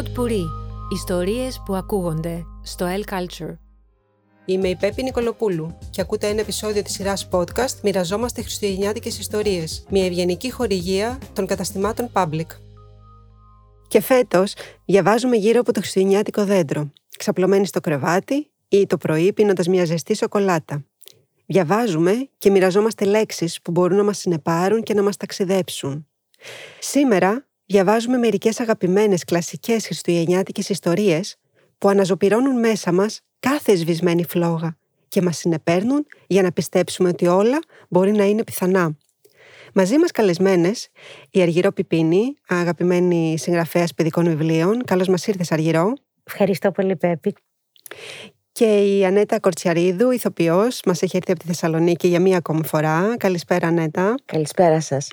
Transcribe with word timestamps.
Pod 0.00 0.18
Puri. 0.18 0.44
Ιστορίες 0.92 1.62
που 1.64 1.74
ακούγονται 1.74 2.44
στο 2.62 2.86
El 2.86 3.12
Culture. 3.12 3.56
Είμαι 4.44 4.68
η 4.68 4.76
Πέπη 4.76 5.02
Νικολοπούλου 5.02 5.78
και 5.90 6.00
ακούτε 6.00 6.28
ένα 6.28 6.40
επεισόδιο 6.40 6.82
της 6.82 6.92
σειράς 6.92 7.28
podcast 7.30 7.80
«Μοιραζόμαστε 7.82 8.42
χριστουγεννιάτικες 8.42 9.18
ιστορίες», 9.18 9.84
μια 9.90 10.04
ευγενική 10.04 10.50
χορηγία 10.50 11.18
των 11.32 11.46
καταστημάτων 11.46 12.10
Public. 12.12 12.46
Και 13.88 14.00
φέτος 14.00 14.54
διαβάζουμε 14.84 15.36
γύρω 15.36 15.60
από 15.60 15.72
το 15.72 15.80
χριστουγεννιάτικο 15.80 16.44
δέντρο, 16.44 16.92
ξαπλωμένοι 17.18 17.66
στο 17.66 17.80
κρεβάτι 17.80 18.50
ή 18.68 18.86
το 18.86 18.96
πρωί 18.96 19.32
πίνοντας 19.32 19.68
μια 19.68 19.84
ζεστή 19.84 20.16
σοκολάτα. 20.16 20.84
Διαβάζουμε 21.46 22.28
και 22.38 22.50
μοιραζόμαστε 22.50 23.04
λέξεις 23.04 23.62
που 23.62 23.70
μπορούν 23.70 23.96
να 23.96 24.04
μας 24.04 24.18
συνεπάρουν 24.18 24.82
και 24.82 24.94
να 24.94 25.02
μας 25.02 25.16
ταξιδέψουν. 25.16 26.06
Σήμερα 26.78 27.48
διαβάζουμε 27.70 28.16
μερικές 28.16 28.60
αγαπημένες 28.60 29.24
κλασικές 29.24 29.86
χριστουγεννιάτικες 29.86 30.68
ιστορίες 30.68 31.36
που 31.78 31.88
αναζωπυρώνουν 31.88 32.58
μέσα 32.58 32.92
μας 32.92 33.20
κάθε 33.40 33.74
σβησμένη 33.74 34.24
φλόγα 34.24 34.76
και 35.08 35.22
μας 35.22 35.36
συνεπέρνουν 35.36 36.06
για 36.26 36.42
να 36.42 36.52
πιστέψουμε 36.52 37.08
ότι 37.08 37.26
όλα 37.26 37.58
μπορεί 37.88 38.12
να 38.12 38.24
είναι 38.24 38.44
πιθανά. 38.44 38.96
Μαζί 39.74 39.98
μας 39.98 40.10
καλεσμένες 40.10 40.88
η 41.30 41.42
Αργυρό 41.42 41.72
Πιπίνη, 41.72 42.36
αγαπημένη 42.48 43.38
συγγραφέας 43.38 43.94
παιδικών 43.94 44.24
βιβλίων. 44.24 44.84
Καλώς 44.84 45.08
μας 45.08 45.26
ήρθες 45.26 45.52
Αργυρό. 45.52 45.92
Ευχαριστώ 46.24 46.70
πολύ 46.70 46.96
Πέπη. 46.96 47.34
Και 48.52 48.96
η 48.96 49.04
Ανέτα 49.04 49.40
Κορτσιαρίδου, 49.40 50.10
ηθοποιός, 50.10 50.80
μας 50.84 51.02
έχει 51.02 51.16
έρθει 51.16 51.30
από 51.30 51.40
τη 51.40 51.46
Θεσσαλονίκη 51.46 52.08
για 52.08 52.20
μία 52.20 52.36
ακόμη 52.36 52.66
φορά. 52.66 53.14
Καλησπέρα 53.16 53.66
Ανέτα. 53.66 54.14
Καλησπέρα 54.24 54.80
σας. 54.80 55.08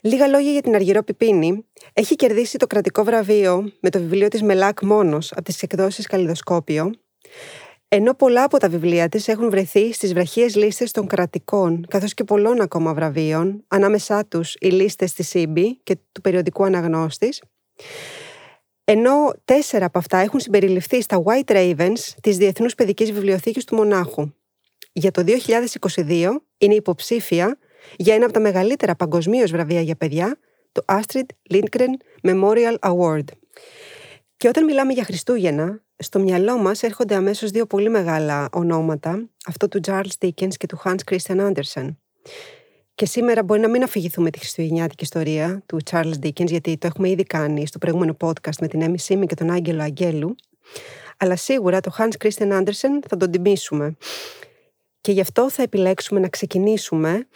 Λίγα 0.00 0.26
λόγια 0.26 0.50
για 0.52 0.62
την 0.62 0.74
Αργυρό 0.74 1.02
Πιπίνη. 1.02 1.66
Έχει 1.92 2.16
κερδίσει 2.16 2.58
το 2.58 2.66
κρατικό 2.66 3.04
βραβείο 3.04 3.72
με 3.80 3.90
το 3.90 3.98
βιβλίο 3.98 4.28
της 4.28 4.42
Μελάκ 4.42 4.82
μόνος 4.82 5.32
από 5.32 5.42
τις 5.42 5.62
εκδόσεις 5.62 6.06
Καλλιδοσκόπιο. 6.06 6.90
Ενώ 7.88 8.14
πολλά 8.14 8.42
από 8.42 8.58
τα 8.58 8.68
βιβλία 8.68 9.08
της 9.08 9.28
έχουν 9.28 9.50
βρεθεί 9.50 9.92
στις 9.92 10.12
βραχίες 10.12 10.56
λίστες 10.56 10.90
των 10.90 11.06
κρατικών, 11.06 11.86
καθώς 11.88 12.14
και 12.14 12.24
πολλών 12.24 12.60
ακόμα 12.60 12.94
βραβείων, 12.94 13.64
ανάμεσά 13.68 14.26
τους 14.26 14.54
οι 14.60 14.68
λίστες 14.68 15.12
της 15.12 15.28
ΣΥΜΠΗ 15.28 15.80
και 15.82 15.96
του 16.12 16.20
περιοδικού 16.20 16.64
Αναγνώστης, 16.64 17.42
ενώ 18.84 19.32
τέσσερα 19.44 19.84
από 19.84 19.98
αυτά 19.98 20.18
έχουν 20.18 20.40
συμπεριληφθεί 20.40 21.02
στα 21.02 21.22
White 21.24 21.52
Ravens 21.52 21.98
της 22.22 22.36
Διεθνούς 22.36 22.74
Παιδικής 22.74 23.12
Βιβλιοθήκης 23.12 23.64
του 23.64 23.74
Μονάχου. 23.74 24.32
Για 24.92 25.10
το 25.10 25.24
2022 25.24 26.42
είναι 26.58 26.74
υποψήφια 26.74 27.58
για 27.96 28.14
ένα 28.14 28.24
από 28.24 28.32
τα 28.32 28.40
μεγαλύτερα 28.40 28.94
παγκοσμίως 28.94 29.50
βραβεία 29.50 29.80
για 29.80 29.96
παιδιά, 29.96 30.38
το 30.72 30.82
Astrid 30.86 31.54
Lindgren 31.54 31.92
Memorial 32.22 32.78
Award. 32.80 33.24
Και 34.36 34.48
όταν 34.48 34.64
μιλάμε 34.64 34.92
για 34.92 35.04
Χριστούγεννα, 35.04 35.84
στο 35.98 36.18
μυαλό 36.18 36.58
μας 36.58 36.82
έρχονται 36.82 37.14
αμέσως 37.14 37.50
δύο 37.50 37.66
πολύ 37.66 37.88
μεγάλα 37.88 38.48
ονόματα, 38.52 39.28
αυτό 39.46 39.68
του 39.68 39.80
Charles 39.86 40.24
Dickens 40.24 40.54
και 40.56 40.66
του 40.66 40.80
Hans 40.84 40.98
Christian 41.10 41.52
Andersen. 41.52 41.96
Και 42.94 43.06
σήμερα 43.06 43.42
μπορεί 43.42 43.60
να 43.60 43.68
μην 43.68 43.82
αφηγηθούμε 43.82 44.30
τη 44.30 44.38
χριστουγεννιάτικη 44.38 45.04
ιστορία 45.04 45.62
του 45.66 45.78
Charles 45.90 46.14
Dickens, 46.22 46.46
γιατί 46.46 46.78
το 46.78 46.86
έχουμε 46.86 47.08
ήδη 47.08 47.22
κάνει 47.22 47.66
στο 47.66 47.78
προηγούμενο 47.78 48.16
podcast 48.20 48.56
με 48.60 48.68
την 48.68 48.82
Έμι 48.82 48.98
Σίμη 48.98 49.26
και 49.26 49.34
τον 49.34 49.50
Άγγελο 49.50 49.82
Αγγέλου. 49.82 50.34
Αλλά 51.16 51.36
σίγουρα 51.36 51.80
το 51.80 51.90
Hans 51.98 52.24
Christian 52.24 52.52
Andersen 52.60 52.98
θα 53.08 53.16
τον 53.16 53.30
τιμήσουμε. 53.30 53.96
Και 55.00 55.12
γι' 55.12 55.20
αυτό 55.20 55.50
θα 55.50 55.62
επιλέξουμε 55.62 56.20
να 56.20 56.28
ξεκινήσουμε 56.28 57.26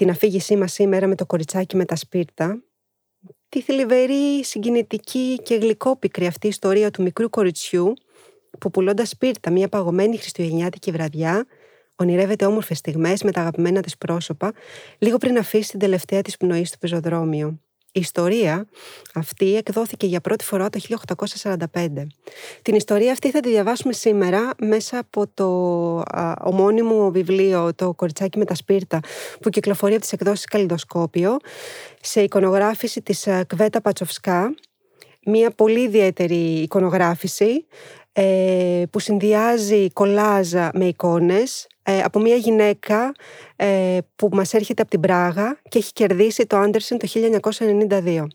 την 0.00 0.10
αφήγησή 0.10 0.56
μας 0.56 0.72
σήμερα 0.72 1.06
με 1.06 1.14
το 1.14 1.26
κοριτσάκι 1.26 1.76
με 1.76 1.84
τα 1.84 1.96
σπίρτα, 1.96 2.62
τη 3.48 3.62
θλιβερή, 3.62 4.44
συγκινητική 4.44 5.38
και 5.42 5.54
γλυκόπικρη 5.54 6.26
αυτή 6.26 6.46
ιστορία 6.46 6.90
του 6.90 7.02
μικρού 7.02 7.30
κοριτσιού 7.30 7.94
που 8.58 8.70
πουλώντας 8.70 9.08
σπίρτα 9.08 9.50
μια 9.50 9.68
παγωμένη 9.68 10.16
χριστουγεννιάτικη 10.16 10.90
βραδιά, 10.90 11.46
ονειρεύεται 11.96 12.44
όμορφες 12.44 12.78
στιγμές 12.78 13.22
με 13.22 13.30
τα 13.30 13.40
αγαπημένα 13.40 13.80
της 13.80 13.98
πρόσωπα, 13.98 14.52
λίγο 14.98 15.16
πριν 15.16 15.38
αφήσει 15.38 15.70
την 15.70 15.78
τελευταία 15.78 16.22
της 16.22 16.36
πνοή 16.36 16.64
στο 16.64 16.76
πεζοδρόμιο. 16.80 17.60
Η 17.92 18.00
ιστορία 18.00 18.66
αυτή 19.14 19.56
εκδόθηκε 19.56 20.06
για 20.06 20.20
πρώτη 20.20 20.44
φορά 20.44 20.68
το 20.70 20.80
1845. 21.42 21.56
Την 22.62 22.74
ιστορία 22.74 23.12
αυτή 23.12 23.30
θα 23.30 23.40
τη 23.40 23.48
διαβάσουμε 23.48 23.92
σήμερα 23.92 24.50
μέσα 24.58 24.98
από 24.98 25.26
το 25.34 25.46
α, 25.98 26.34
ομώνυμο 26.42 27.10
βιβλίο 27.10 27.74
«Το 27.74 27.94
κοριτσάκι 27.94 28.38
με 28.38 28.44
τα 28.44 28.54
σπίρτα» 28.54 29.00
που 29.40 29.48
κυκλοφορεί 29.48 29.92
από 29.92 30.00
τις 30.00 30.12
εκδόσεις 30.12 30.44
Καλλιδοσκόπιο 30.44 31.36
σε 32.00 32.22
εικονογράφηση 32.22 33.02
της 33.02 33.28
Κβέτα 33.46 33.80
Πατσοφσκά 33.80 34.54
μια 35.24 35.50
πολύ 35.50 35.80
ιδιαίτερη 35.80 36.34
εικονογράφηση 36.36 37.66
ε, 38.12 38.82
που 38.90 38.98
συνδυάζει 38.98 39.90
κολάζα 39.92 40.70
με 40.74 40.84
εικόνες 40.84 41.66
ε, 41.79 41.79
από 41.98 42.18
μια 42.18 42.36
γυναίκα 42.36 43.12
ε, 43.56 43.98
που 44.16 44.28
μας 44.32 44.54
έρχεται 44.54 44.82
από 44.82 44.90
την 44.90 45.00
Πράγα 45.00 45.60
και 45.68 45.78
έχει 45.78 45.92
κερδίσει 45.92 46.46
το 46.46 46.56
Άντερσεν 46.56 46.98
το 46.98 47.08
1992. 47.88 48.26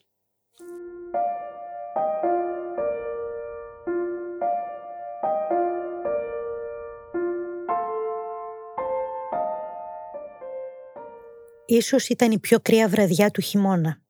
Ίσως 11.65 12.07
ήταν 12.07 12.31
η 12.31 12.39
πιο 12.39 12.59
κρύα 12.59 12.87
βραδιά 12.87 13.31
του 13.31 13.41
χειμώνα. 13.41 14.01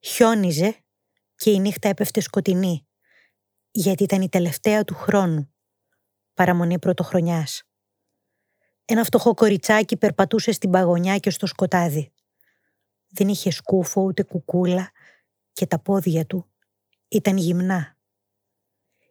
Χιόνιζε 0.00 0.76
και 1.34 1.50
η 1.50 1.58
νύχτα 1.58 1.88
έπεφτε 1.88 2.20
σκοτεινή, 2.20 2.86
γιατί 3.70 4.02
ήταν 4.02 4.20
η 4.20 4.28
τελευταία 4.28 4.84
του 4.84 4.94
χρόνου, 4.94 5.54
παραμονή 6.34 6.78
πρωτοχρονιάς. 6.78 7.69
Ένα 8.92 9.04
φτωχό 9.04 9.34
κοριτσάκι 9.34 9.96
περπατούσε 9.96 10.52
στην 10.52 10.70
παγωνιά 10.70 11.18
και 11.18 11.30
στο 11.30 11.46
σκοτάδι. 11.46 12.12
Δεν 13.08 13.28
είχε 13.28 13.50
σκούφο 13.50 14.02
ούτε 14.02 14.22
κουκούλα 14.22 14.90
και 15.52 15.66
τα 15.66 15.78
πόδια 15.78 16.26
του 16.26 16.46
ήταν 17.08 17.36
γυμνά. 17.36 17.96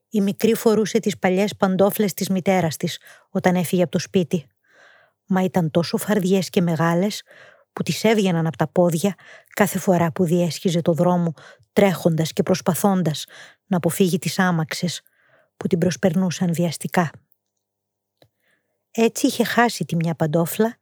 Η 0.10 0.22
μικρή 0.22 0.56
φορούσε 0.56 1.00
τις 1.00 1.18
παλιές 1.18 1.56
παντόφλες 1.56 2.14
της 2.14 2.30
μητέρας 2.30 2.78
της 2.78 3.00
όταν 3.30 3.56
έφυγε 3.56 3.82
από 3.82 3.92
το 3.92 4.00
σπίτι. 4.00 4.48
Μα 5.26 5.44
ήταν 5.44 5.72
τόσο 5.72 5.98
φαρδιές 5.98 6.50
και 6.50 6.62
μεγάλες 6.62 7.24
που 7.74 7.84
τις 7.84 8.04
έβγαιναν 8.04 8.48
από 8.48 8.58
τα 8.58 8.68
πόδια 8.68 9.16
κάθε 9.54 9.80
φορά 9.80 10.12
που 10.12 10.24
διέσχιζε 10.24 10.82
το 10.82 10.94
δρόμο 10.94 11.34
τρέχοντας 11.74 12.34
και 12.34 12.44
προσπαθώντας 12.44 13.26
να 13.66 13.78
αποφύγει 13.78 14.20
τις 14.20 14.40
άμαξες 14.40 15.02
που 15.58 15.68
την 15.68 15.80
προσπερνούσαν 15.80 16.54
βιαστικά. 16.54 17.12
Έτσι 18.92 19.28
είχε 19.28 19.44
χάσει 19.44 19.86
τη 19.86 19.96
μια 19.96 20.16
παντόφλα 20.16 20.78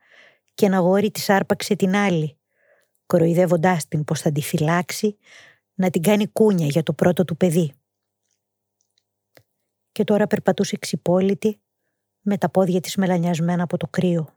και 0.53 0.66
ένα 0.66 0.78
γόρι 0.78 1.12
της 1.12 1.29
άρπαξε 1.29 1.75
την 1.75 1.95
άλλη, 1.95 2.38
κοροϊδεύοντάς 3.06 3.88
την 3.88 4.03
πως 4.03 4.22
θα 4.22 4.31
τη 4.31 4.41
φυλάξει, 4.41 5.18
να 5.73 5.90
την 5.90 6.01
κάνει 6.01 6.28
κούνια 6.28 6.66
για 6.66 6.84
το 6.84 6.94
πρώτο 6.94 7.25
του 7.25 7.38
παιδί. 7.38 7.73
Και 9.91 10.03
τώρα 10.03 10.28
περπατούσε 10.28 10.78
ξυπόλυτη, 10.78 11.62
με 12.22 12.38
τα 12.38 12.50
πόδια 12.50 12.79
της 12.79 12.96
μελανιασμένα 12.96 13.63
από 13.63 13.78
το 13.78 13.88
κρύο. 13.88 14.35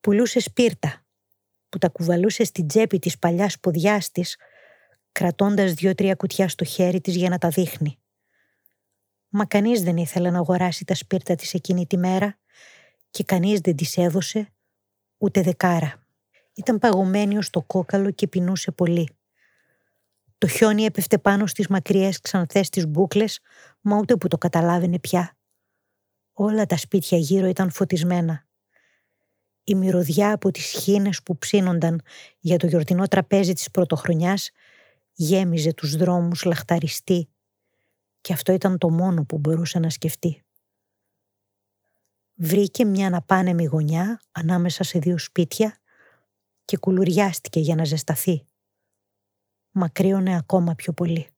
Πουλούσε 0.00 0.40
σπίρτα, 0.40 1.04
που 1.68 1.78
τα 1.78 1.88
κουβαλούσε 1.88 2.44
στην 2.44 2.68
τσέπη 2.68 2.98
της 2.98 3.18
παλιάς 3.18 3.60
ποδιάς 3.60 4.10
της, 4.10 4.36
κρατώντας 5.12 5.72
δυο-τρία 5.72 6.14
κουτιά 6.14 6.48
στο 6.48 6.64
χέρι 6.64 7.00
της 7.00 7.16
για 7.16 7.28
να 7.28 7.38
τα 7.38 7.48
δείχνει. 7.48 7.98
Μα 9.28 9.44
κανείς 9.44 9.82
δεν 9.82 9.96
ήθελε 9.96 10.30
να 10.30 10.38
αγοράσει 10.38 10.84
τα 10.84 10.94
σπίρτα 10.94 11.34
της 11.34 11.54
εκείνη 11.54 11.86
τη 11.86 11.96
μέρα 11.96 12.38
και 13.10 13.24
κανείς 13.24 13.60
δεν 13.60 13.76
της 13.76 13.96
έδωσε 13.96 14.52
ούτε 15.18 15.42
δεκάρα. 15.42 16.02
Ήταν 16.54 16.78
παγωμένη 16.78 17.36
ως 17.36 17.50
το 17.50 17.62
κόκαλο 17.62 18.10
και 18.10 18.28
πεινούσε 18.28 18.70
πολύ. 18.70 19.08
Το 20.38 20.46
χιόνι 20.46 20.84
έπεφτε 20.84 21.18
πάνω 21.18 21.46
στις 21.46 21.68
μακριές 21.68 22.20
ξανθές 22.20 22.68
της 22.68 22.86
μπούκλες, 22.86 23.40
μα 23.80 23.96
ούτε 23.96 24.16
που 24.16 24.28
το 24.28 24.38
καταλάβαινε 24.38 24.98
πια. 24.98 25.36
Όλα 26.32 26.66
τα 26.66 26.76
σπίτια 26.76 27.18
γύρω 27.18 27.46
ήταν 27.46 27.70
φωτισμένα. 27.70 28.46
Η 29.64 29.74
μυρωδιά 29.74 30.32
από 30.32 30.50
τις 30.50 30.64
χίνες 30.64 31.22
που 31.22 31.38
ψήνονταν 31.38 32.02
για 32.38 32.56
το 32.56 32.66
γιορτινό 32.66 33.06
τραπέζι 33.06 33.52
της 33.52 33.70
πρωτοχρονιάς 33.70 34.50
γέμιζε 35.12 35.74
τους 35.74 35.96
δρόμους 35.96 36.44
λαχταριστή 36.44 37.28
και 38.20 38.32
αυτό 38.32 38.52
ήταν 38.52 38.78
το 38.78 38.90
μόνο 38.90 39.24
που 39.24 39.38
μπορούσε 39.38 39.78
να 39.78 39.90
σκεφτεί. 39.90 40.42
Βρήκε 42.34 42.84
μια 42.84 43.06
αναπάνεμη 43.06 43.64
γωνιά 43.64 44.20
ανάμεσα 44.32 44.84
σε 44.84 44.98
δύο 44.98 45.18
σπίτια 45.18 45.78
και 46.64 46.76
κουλουριάστηκε 46.76 47.60
για 47.60 47.74
να 47.74 47.84
ζεσταθεί. 47.84 48.46
Μακρύωνε 49.70 50.36
ακόμα 50.36 50.74
πιο 50.74 50.92
πολύ. 50.92 51.28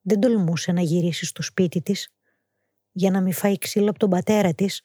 Δεν 0.00 0.20
τολμούσε 0.20 0.72
να 0.72 0.80
γυρίσει 0.80 1.24
στο 1.24 1.42
σπίτι 1.42 1.82
της 1.82 2.14
για 2.92 3.10
να 3.10 3.20
μην 3.20 3.32
φάει 3.32 3.58
ξύλο 3.58 3.90
από 3.90 3.98
τον 3.98 4.10
πατέρα 4.10 4.54
της, 4.54 4.82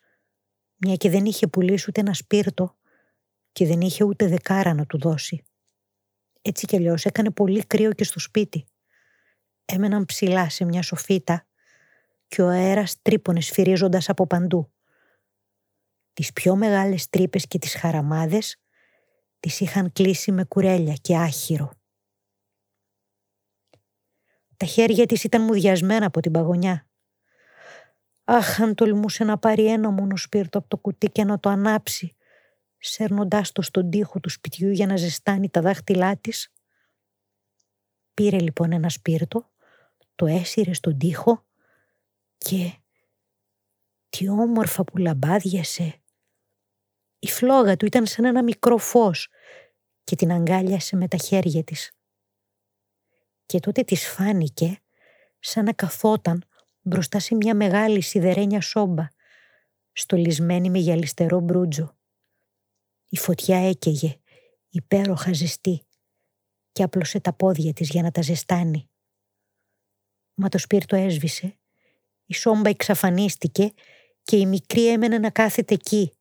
μια 0.76 0.96
και 0.96 1.10
δεν 1.10 1.26
είχε 1.26 1.48
πουλήσει 1.48 1.86
ούτε 1.90 2.02
ένα 2.02 2.14
σπίρτο 2.14 2.78
και 3.52 3.66
δεν 3.66 3.82
είχε 3.82 4.04
ούτε 4.04 4.28
δεκάρα 4.28 4.74
να 4.74 4.86
του 4.86 4.98
δώσει. 4.98 5.44
Έτσι 6.42 6.66
κι 6.66 6.76
αλλιώς 6.76 7.06
έκανε 7.06 7.32
πολύ 7.32 7.66
κρύο 7.66 7.94
και 7.94 8.04
στο 8.04 8.20
σπίτι. 8.20 8.66
Έμεναν 9.66 10.06
ψηλά 10.06 10.50
σε 10.50 10.66
μια 10.66 10.82
σοφίτα 10.82 11.46
και 12.28 12.42
ο 12.42 12.48
αέρας 12.48 13.02
τρύπωνε 13.02 13.42
σφυρίζοντας 13.42 14.10
από 14.10 14.28
παντού. 14.28 14.72
Τις 16.14 16.34
πιο 16.34 16.56
μεγάλες 16.56 17.10
τρύπες 17.10 17.48
και 17.48 17.58
τις 17.58 17.76
χαραμάδες 17.76 18.58
τις 19.40 19.60
είχαν 19.60 19.92
κλείσει 19.92 20.32
με 20.32 20.44
κουρέλια 20.44 20.94
και 20.94 21.18
άχυρο. 21.18 21.72
Τα 24.58 24.66
χέρια 24.66 25.06
της 25.06 25.24
ήταν 25.24 25.42
μουδιασμένα 25.42 26.06
από 26.06 26.20
την 26.20 26.32
παγωνιά. 26.32 26.88
Αχ, 28.24 28.62
αν 28.62 28.76
τολμούσε 28.76 29.24
να 29.24 29.38
πάρει 29.38 29.66
ένα 29.66 29.90
μόνο 29.90 30.18
σπίρτο 30.18 30.58
από 30.58 30.68
το 30.68 30.78
κουτί 30.78 31.08
και 31.08 31.24
να 31.24 31.40
το 31.40 31.50
ανάψει, 31.50 32.16
σέρνοντάς 32.78 33.52
το 33.52 33.62
στον 33.62 33.90
τοίχο 33.90 34.20
του 34.20 34.30
σπιτιού 34.30 34.70
για 34.70 34.86
να 34.86 34.96
ζεστάνει 34.96 35.50
τα 35.50 35.62
δάχτυλά 35.62 36.18
της. 36.18 36.54
Πήρε 38.14 38.40
λοιπόν 38.40 38.72
ένα 38.72 38.90
σπίρτο, 38.90 39.52
το 40.16 40.26
έσυρες 40.26 40.78
στον 40.78 40.98
τοίχο 40.98 41.46
και 42.38 42.74
τι 44.10 44.30
όμορφα 44.30 44.84
που 44.84 44.98
λαμπάδιασε. 44.98 46.02
Η 47.20 47.28
φλόγα 47.28 47.78
του 47.78 47.86
ήταν 47.86 48.06
σαν 48.06 48.26
ένα 48.26 48.44
μικρό 48.44 48.78
φως 48.78 49.30
και 50.04 50.16
την 50.16 50.32
αγκάλιασε 50.32 50.96
με 50.96 51.08
τα 51.08 51.18
χέρια 51.18 51.64
της. 51.64 51.92
Και 53.46 53.60
τότε 53.60 53.84
της 53.84 54.08
φάνηκε 54.08 54.80
σαν 55.40 55.66
να 55.66 55.74
καθόταν 55.74 56.44
μπροστά 56.82 57.20
σε 57.20 57.36
μια 57.36 57.56
μεγάλη 57.56 58.02
σιδερένια 58.02 58.62
σόμπα, 58.62 59.08
στολισμένη 59.92 60.70
με 60.70 60.78
γυαλιστερό 60.78 61.40
μπρούτζο. 61.40 61.96
Η 63.10 63.18
φωτιά 63.18 63.68
έκαιγε, 63.68 64.20
υπέροχα 64.70 65.34
ζεστή, 65.34 65.86
και 66.72 66.84
άπλωσε 66.84 67.20
τα 67.20 67.34
πόδια 67.34 67.74
της 67.74 67.90
για 67.90 68.02
να 68.02 68.12
τα 68.12 68.22
ζεστάνει. 68.22 68.90
Μα 70.36 70.50
το 70.50 70.58
σπίρτο 70.58 70.96
έσβησε, 70.96 71.58
η 72.26 72.34
σόμπα 72.34 72.70
εξαφανίστηκε 72.70 73.74
και 74.24 74.36
η 74.36 74.46
μικρή 74.46 74.88
έμενε 74.88 75.18
να 75.18 75.30
κάθεται 75.30 75.74
εκεί, 75.74 76.12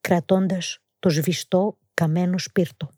κρατώντας 0.00 0.78
το 0.98 1.08
σβηστό 1.08 1.78
καμένο 1.94 2.38
σπίρτο. 2.38 2.90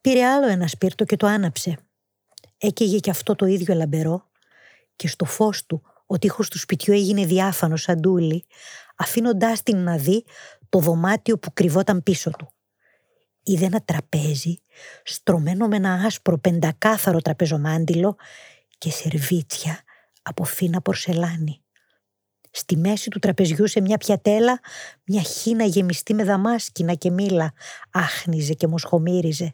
Πήρε 0.00 0.24
άλλο 0.24 0.46
ένα 0.46 0.66
σπίρτο 0.66 1.04
και 1.04 1.16
το 1.16 1.26
άναψε. 1.26 1.78
Έκαιγε 2.58 2.98
και 2.98 3.10
αυτό 3.10 3.34
το 3.34 3.46
ίδιο 3.46 3.74
λαμπερό 3.74 4.30
και 4.96 5.08
στο 5.08 5.24
φως 5.24 5.66
του 5.66 5.82
ο 6.06 6.18
τείχος 6.18 6.48
του 6.48 6.58
σπιτιού 6.58 6.94
έγινε 6.94 7.26
διάφανος 7.26 7.82
σαν 7.82 8.00
ντούλι, 8.00 8.44
αφήνοντάς 8.96 9.62
την 9.62 9.76
να 9.76 9.96
δει 9.96 10.24
το 10.68 10.78
δωμάτιο 10.78 11.38
που 11.38 11.52
κρυβόταν 11.52 12.02
πίσω 12.02 12.30
του. 12.30 12.52
Είδε 13.42 13.64
ένα 13.64 13.82
τραπέζι 13.82 14.58
στρωμένο 15.04 15.66
με 15.66 15.76
ένα 15.76 15.92
άσπρο 15.92 16.38
πεντακάθαρο 16.38 17.20
τραπεζομάντιλο 17.20 18.16
και 18.80 18.90
σερβίτσια 18.90 19.82
από 20.22 20.44
φίνα 20.44 20.80
πορσελάνη. 20.80 21.64
Στη 22.50 22.76
μέση 22.76 23.10
του 23.10 23.18
τραπεζιού 23.18 23.66
σε 23.66 23.80
μια 23.80 23.96
πιατέλα 23.96 24.60
μια 25.04 25.22
χίνα 25.22 25.64
γεμιστή 25.64 26.14
με 26.14 26.24
δαμάσκηνα 26.24 26.94
και 26.94 27.10
μήλα 27.10 27.52
άχνιζε 27.92 28.54
και 28.54 28.66
μοσχομύριζε. 28.66 29.52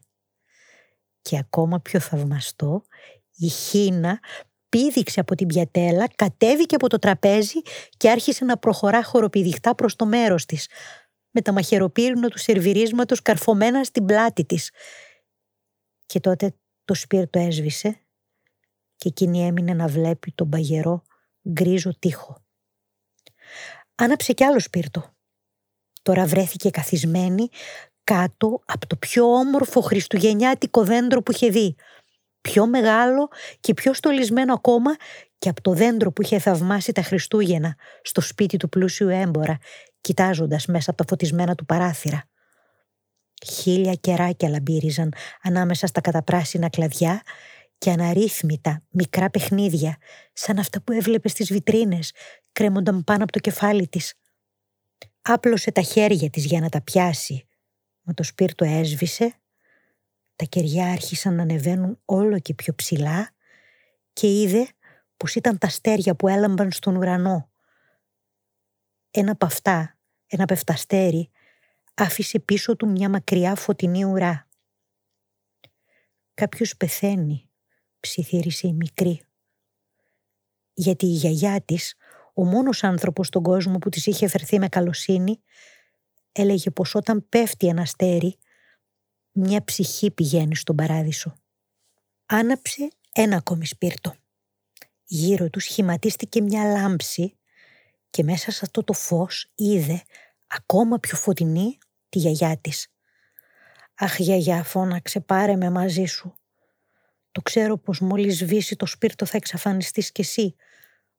Και 1.22 1.38
ακόμα 1.38 1.80
πιο 1.80 2.00
θαυμαστό, 2.00 2.82
η 3.36 3.48
χίνα 3.48 4.20
πήδηξε 4.68 5.20
από 5.20 5.34
την 5.34 5.46
πιατέλα, 5.46 6.08
κατέβηκε 6.14 6.74
από 6.74 6.88
το 6.88 6.98
τραπέζι 6.98 7.60
και 7.96 8.10
άρχισε 8.10 8.44
να 8.44 8.58
προχωρά 8.58 9.04
χοροπηδιχτά 9.04 9.74
προς 9.74 9.96
το 9.96 10.06
μέρος 10.06 10.44
της, 10.46 10.68
με 11.30 11.40
τα 11.40 11.52
μαχαιροπύρουνα 11.52 12.28
του 12.28 12.38
σερβιρίσματος 12.38 13.22
καρφωμένα 13.22 13.84
στην 13.84 14.04
πλάτη 14.04 14.44
της. 14.44 14.70
Και 16.06 16.20
τότε 16.20 16.54
το 16.84 16.94
σπίρτο 16.94 17.38
έσβησε 17.38 18.05
και 18.96 19.08
εκείνη 19.08 19.46
έμεινε 19.46 19.74
να 19.74 19.86
βλέπει 19.86 20.32
τον 20.32 20.48
παγερό 20.48 21.02
γκρίζο 21.50 21.98
τείχο. 21.98 22.44
Άναψε 23.94 24.32
κι 24.32 24.44
άλλο 24.44 24.60
σπίρτο. 24.60 25.14
Τώρα 26.02 26.26
βρέθηκε 26.26 26.70
καθισμένη 26.70 27.48
κάτω 28.04 28.60
από 28.66 28.86
το 28.86 28.96
πιο 28.96 29.24
όμορφο 29.24 29.80
χριστουγεννιάτικο 29.80 30.84
δέντρο 30.84 31.22
που 31.22 31.32
είχε 31.32 31.48
δει. 31.48 31.74
Πιο 32.40 32.66
μεγάλο 32.66 33.28
και 33.60 33.74
πιο 33.74 33.94
στολισμένο 33.94 34.54
ακόμα 34.54 34.96
και 35.38 35.48
από 35.48 35.60
το 35.60 35.72
δέντρο 35.72 36.12
που 36.12 36.22
είχε 36.22 36.38
θαυμάσει 36.38 36.92
τα 36.92 37.02
Χριστούγεννα 37.02 37.76
στο 38.02 38.20
σπίτι 38.20 38.56
του 38.56 38.68
πλούσιου 38.68 39.08
έμπορα, 39.08 39.58
κοιτάζοντας 40.00 40.66
μέσα 40.66 40.90
από 40.90 41.02
τα 41.02 41.04
φωτισμένα 41.08 41.54
του 41.54 41.64
παράθυρα. 41.64 42.24
Χίλια 43.46 43.94
κεράκια 43.94 44.48
λαμπύριζαν 44.48 45.12
ανάμεσα 45.42 45.86
στα 45.86 46.00
καταπράσινα 46.00 46.68
κλαδιά 46.68 47.22
και 47.78 47.90
αναρρύθμιτα 47.90 48.82
μικρά 48.90 49.30
παιχνίδια, 49.30 49.96
σαν 50.32 50.58
αυτά 50.58 50.82
που 50.82 50.92
έβλεπες 50.92 51.30
στις 51.30 51.52
βιτρίνες, 51.52 52.12
κρέμονταν 52.52 53.04
πάνω 53.04 53.22
από 53.22 53.32
το 53.32 53.38
κεφάλι 53.38 53.88
της. 53.88 54.14
Άπλωσε 55.22 55.72
τα 55.72 55.82
χέρια 55.82 56.30
της 56.30 56.44
για 56.44 56.60
να 56.60 56.68
τα 56.68 56.82
πιάσει, 56.82 57.46
μα 58.02 58.14
το 58.14 58.22
σπίρτο 58.22 58.64
έσβησε, 58.64 59.34
τα 60.36 60.44
κεριά 60.44 60.90
άρχισαν 60.90 61.34
να 61.34 61.42
ανεβαίνουν 61.42 62.00
όλο 62.04 62.38
και 62.38 62.54
πιο 62.54 62.74
ψηλά 62.74 63.30
και 64.12 64.40
είδε 64.40 64.68
πως 65.16 65.34
ήταν 65.34 65.58
τα 65.58 65.66
αστέρια 65.66 66.14
που 66.14 66.28
έλαμπαν 66.28 66.72
στον 66.72 66.96
ουρανό. 66.96 67.50
Ένα 69.10 69.32
από 69.32 69.46
αυτά, 69.46 69.98
ένα 70.26 70.44
πεφταστέρι, 70.44 71.30
άφησε 71.94 72.38
πίσω 72.38 72.76
του 72.76 72.88
μια 72.88 73.08
μακριά 73.08 73.54
φωτεινή 73.54 74.04
ουρά. 74.04 74.48
Κάποιος 76.34 76.76
πεθαίνει, 76.76 77.45
ψιθύρισε 78.06 78.66
η 78.66 78.72
μικρή. 78.72 79.20
Γιατί 80.74 81.06
η 81.06 81.12
γιαγιά 81.12 81.60
της, 81.60 81.94
ο 82.34 82.44
μόνος 82.44 82.84
άνθρωπος 82.84 83.26
στον 83.26 83.42
κόσμο 83.42 83.78
που 83.78 83.88
της 83.88 84.06
είχε 84.06 84.28
φερθεί 84.28 84.58
με 84.58 84.68
καλοσύνη, 84.68 85.40
έλεγε 86.32 86.70
πως 86.70 86.94
όταν 86.94 87.26
πέφτει 87.28 87.66
ένα 87.66 87.82
αστέρι, 87.82 88.38
μια 89.32 89.64
ψυχή 89.64 90.10
πηγαίνει 90.10 90.56
στον 90.56 90.76
παράδεισο. 90.76 91.34
Άναψε 92.26 92.88
ένα 93.12 93.36
ακόμη 93.36 93.66
σπίρτο. 93.66 94.14
Γύρω 95.04 95.50
τους 95.50 95.64
σχηματίστηκε 95.64 96.40
μια 96.40 96.64
λάμψη 96.64 97.36
και 98.10 98.22
μέσα 98.22 98.50
σε 98.50 98.60
αυτό 98.62 98.84
το 98.84 98.92
φως 98.92 99.50
είδε 99.54 100.02
ακόμα 100.46 100.98
πιο 100.98 101.16
φωτεινή 101.16 101.78
τη 102.08 102.18
γιαγιά 102.18 102.58
της. 102.58 102.88
«Αχ 103.94 104.18
γιαγιά 104.18 104.62
φώναξε 104.62 105.20
πάρε 105.20 105.56
με 105.56 105.70
μαζί 105.70 106.04
σου. 106.04 106.34
Το 107.36 107.42
ξέρω 107.42 107.78
πως 107.78 108.00
μόλις 108.00 108.36
σβήσει 108.36 108.76
το 108.76 108.86
σπίρτο 108.86 109.26
θα 109.26 109.36
εξαφανιστείς 109.36 110.12
κι 110.12 110.20
εσύ, 110.20 110.54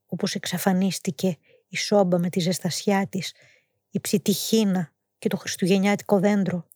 όπως 0.05 0.35
εξαφανίστηκε 0.35 1.37
η 1.67 1.77
σόμπα 1.77 2.17
με 2.17 2.29
τη 2.29 2.39
ζεστασιά 2.39 3.07
της, 3.07 3.33
η 3.89 3.99
ψητυχίνα 3.99 4.93
και 5.17 5.29
το 5.29 5.37
χριστουγεννιάτικο 5.37 6.19
δέντρο. 6.19 6.67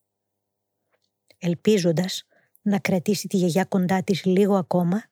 Ελπίζοντας 1.38 2.28
να 2.62 2.80
κρατήσει 2.80 3.28
τη 3.28 3.38
γιαγιά 3.38 3.64
κοντά 3.64 4.04
της 4.04 4.26
λίγο 4.26 4.56
ακόμα, 4.56 5.04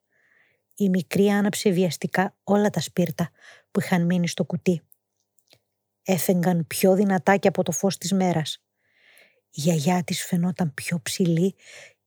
η 0.76 0.90
μικρή 0.90 1.30
άναψε 1.30 1.70
βιαστικά 1.70 2.36
όλα 2.44 2.70
τα 2.70 2.80
σπίρτα 2.80 3.30
που 3.72 3.80
είχαν 3.80 4.06
μείνει 4.06 4.28
στο 4.28 4.46
κουτί. 4.46 4.82
Έφεγγαν 6.04 6.68
πιο 6.68 6.96
δυνατά 6.96 7.38
και 7.38 7.48
από 7.48 7.64
το 7.64 7.72
φως 7.72 7.98
της 7.98 8.12
μέρας. 8.12 8.62
Η 9.50 9.62
γιαγιά 9.62 10.04
της 10.04 10.26
φαινόταν 10.26 10.74
πιο 10.74 11.00
ψηλή 11.02 11.56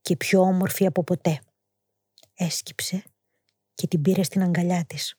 και 0.01 0.15
πιο 0.15 0.41
όμορφη 0.41 0.85
από 0.85 1.03
ποτέ. 1.03 1.41
Έσκυψε 2.33 3.03
και 3.73 3.87
την 3.87 4.01
πήρε 4.01 4.23
στην 4.23 4.41
αγκαλιά 4.41 4.85
της. 4.85 5.15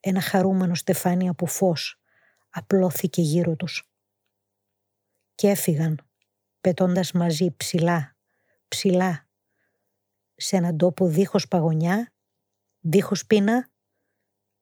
Ένα 0.00 0.20
χαρούμενο 0.20 0.74
στεφάνι 0.74 1.28
από 1.28 1.46
φως 1.46 2.00
απλώθηκε 2.50 3.22
γύρω 3.22 3.56
τους. 3.56 3.90
Και 5.34 5.48
έφυγαν, 5.48 6.08
πετώντας 6.60 7.12
μαζί 7.12 7.54
ψηλά, 7.56 8.16
ψηλά, 8.68 9.28
σε 10.34 10.56
έναν 10.56 10.76
τόπο 10.76 11.06
δίχως 11.06 11.48
παγωνιά, 11.48 12.12
δίχως 12.80 13.26
πείνα 13.26 13.70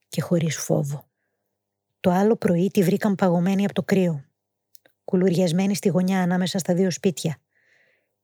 και 0.09 0.21
χωρίς 0.21 0.57
φόβο. 0.57 1.09
Το 2.01 2.11
άλλο 2.11 2.37
πρωί 2.37 2.71
τη 2.71 2.83
βρήκαν 2.83 3.15
παγωμένη 3.15 3.65
από 3.65 3.75
το 3.75 3.83
κρύο, 3.83 4.25
κουλουριασμένη 5.05 5.75
στη 5.75 5.89
γωνιά 5.89 6.23
ανάμεσα 6.23 6.59
στα 6.59 6.75
δύο 6.75 6.91
σπίτια. 6.91 7.39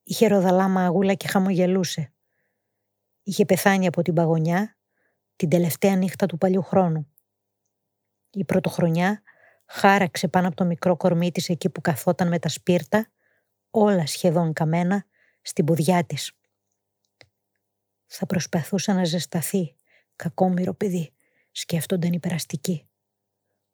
Είχε 0.02 0.26
ροδαλά 0.26 0.68
μαγούλα 0.68 1.14
και 1.14 1.28
χαμογελούσε. 1.28 2.12
Είχε 3.30 3.44
πεθάνει 3.44 3.86
από 3.86 4.02
την 4.02 4.14
παγωνιά 4.14 4.76
την 5.36 5.48
τελευταία 5.48 5.96
νύχτα 5.96 6.26
του 6.26 6.38
παλιού 6.38 6.62
χρόνου. 6.62 7.08
Η 8.30 8.44
πρωτοχρονιά 8.44 9.22
χάραξε 9.66 10.28
πάνω 10.28 10.46
από 10.46 10.56
το 10.56 10.64
μικρό 10.64 10.96
κορμί 10.96 11.30
της 11.30 11.48
εκεί 11.48 11.68
που 11.68 11.80
καθόταν 11.80 12.28
με 12.28 12.38
τα 12.38 12.48
σπίρτα, 12.48 13.08
όλα 13.70 14.06
σχεδόν 14.06 14.52
καμένα, 14.52 15.04
στην 15.42 15.64
πουδιά 15.64 16.04
της. 16.04 16.32
Θα 18.06 18.26
προσπαθούσε 18.26 18.92
να 18.92 19.04
ζεσταθεί, 19.04 19.74
κακόμοιρο 20.16 20.74
παιδί, 20.74 21.12
σκέφτονταν 21.50 22.12
οι 22.12 22.18
περαστικοί. 22.18 22.88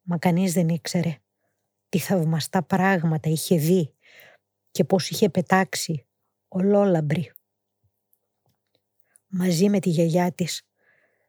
Μα 0.02 0.18
κανείς 0.18 0.52
δεν 0.52 0.68
ήξερε 0.68 1.18
τι 1.88 1.98
θαυμαστά 1.98 2.62
πράγματα 2.62 3.28
είχε 3.28 3.56
δει 3.56 3.94
και 4.70 4.84
πώς 4.84 5.10
είχε 5.10 5.28
πετάξει 5.28 6.06
ολόλαμπρη 6.48 7.30
μαζί 9.28 9.68
με 9.68 9.78
τη 9.78 9.90
γιαγιά 9.90 10.32
της 10.32 10.62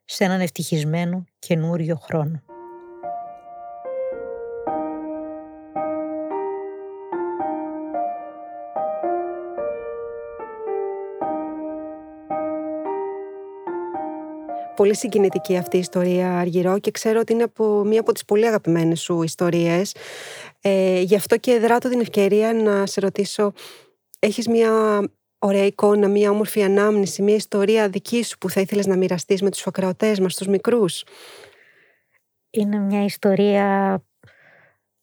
σε 0.06 0.24
έναν 0.24 0.42
ευτυχισμένο 0.42 1.25
καινούριο 1.39 1.96
χρόνο. 1.96 2.42
Πολύ 14.75 14.96
συγκινητική 14.96 15.58
αυτή 15.58 15.75
η 15.75 15.80
ιστορία, 15.80 16.38
Αργυρό, 16.38 16.80
και 16.80 16.92
ξέρω 16.92 17.20
ότι 17.20 17.34
είναι 17.34 17.44
από 17.44 17.84
μία 17.84 18.00
από 18.00 18.12
τις 18.12 18.25
πολύ 18.25 18.48
αγαπημένες 18.48 19.00
σου 19.01 19.24
ιστορίες. 19.24 19.96
Ε, 20.62 21.01
γι' 21.01 21.16
αυτό 21.16 21.38
και 21.38 21.60
δράτω 21.60 21.89
την 21.89 22.00
ευκαιρία 22.00 22.54
να 22.54 22.86
σε 22.86 23.00
ρωτήσω, 23.00 23.51
έχεις 24.20 24.48
μία 24.48 25.01
ωραία 25.39 25.65
εικόνα, 25.65 26.08
μία 26.08 26.29
όμορφη 26.29 26.63
ανάμνηση, 26.63 27.22
μία 27.22 27.36
ιστορία 27.36 27.89
δική 27.89 28.24
σου 28.24 28.38
που 28.38 28.50
θα 28.50 28.62
ήθελες 28.62 28.88
να 28.88 28.96
μοιραστείς 28.98 29.41
με 29.41 29.50
τους 29.50 29.67
ακροατές 29.67 30.20
μας, 30.20 30.36
τους 30.36 30.48
μικρούς. 30.48 31.03
Είναι 32.50 32.77
μια 32.77 33.03
ιστορία 33.03 34.01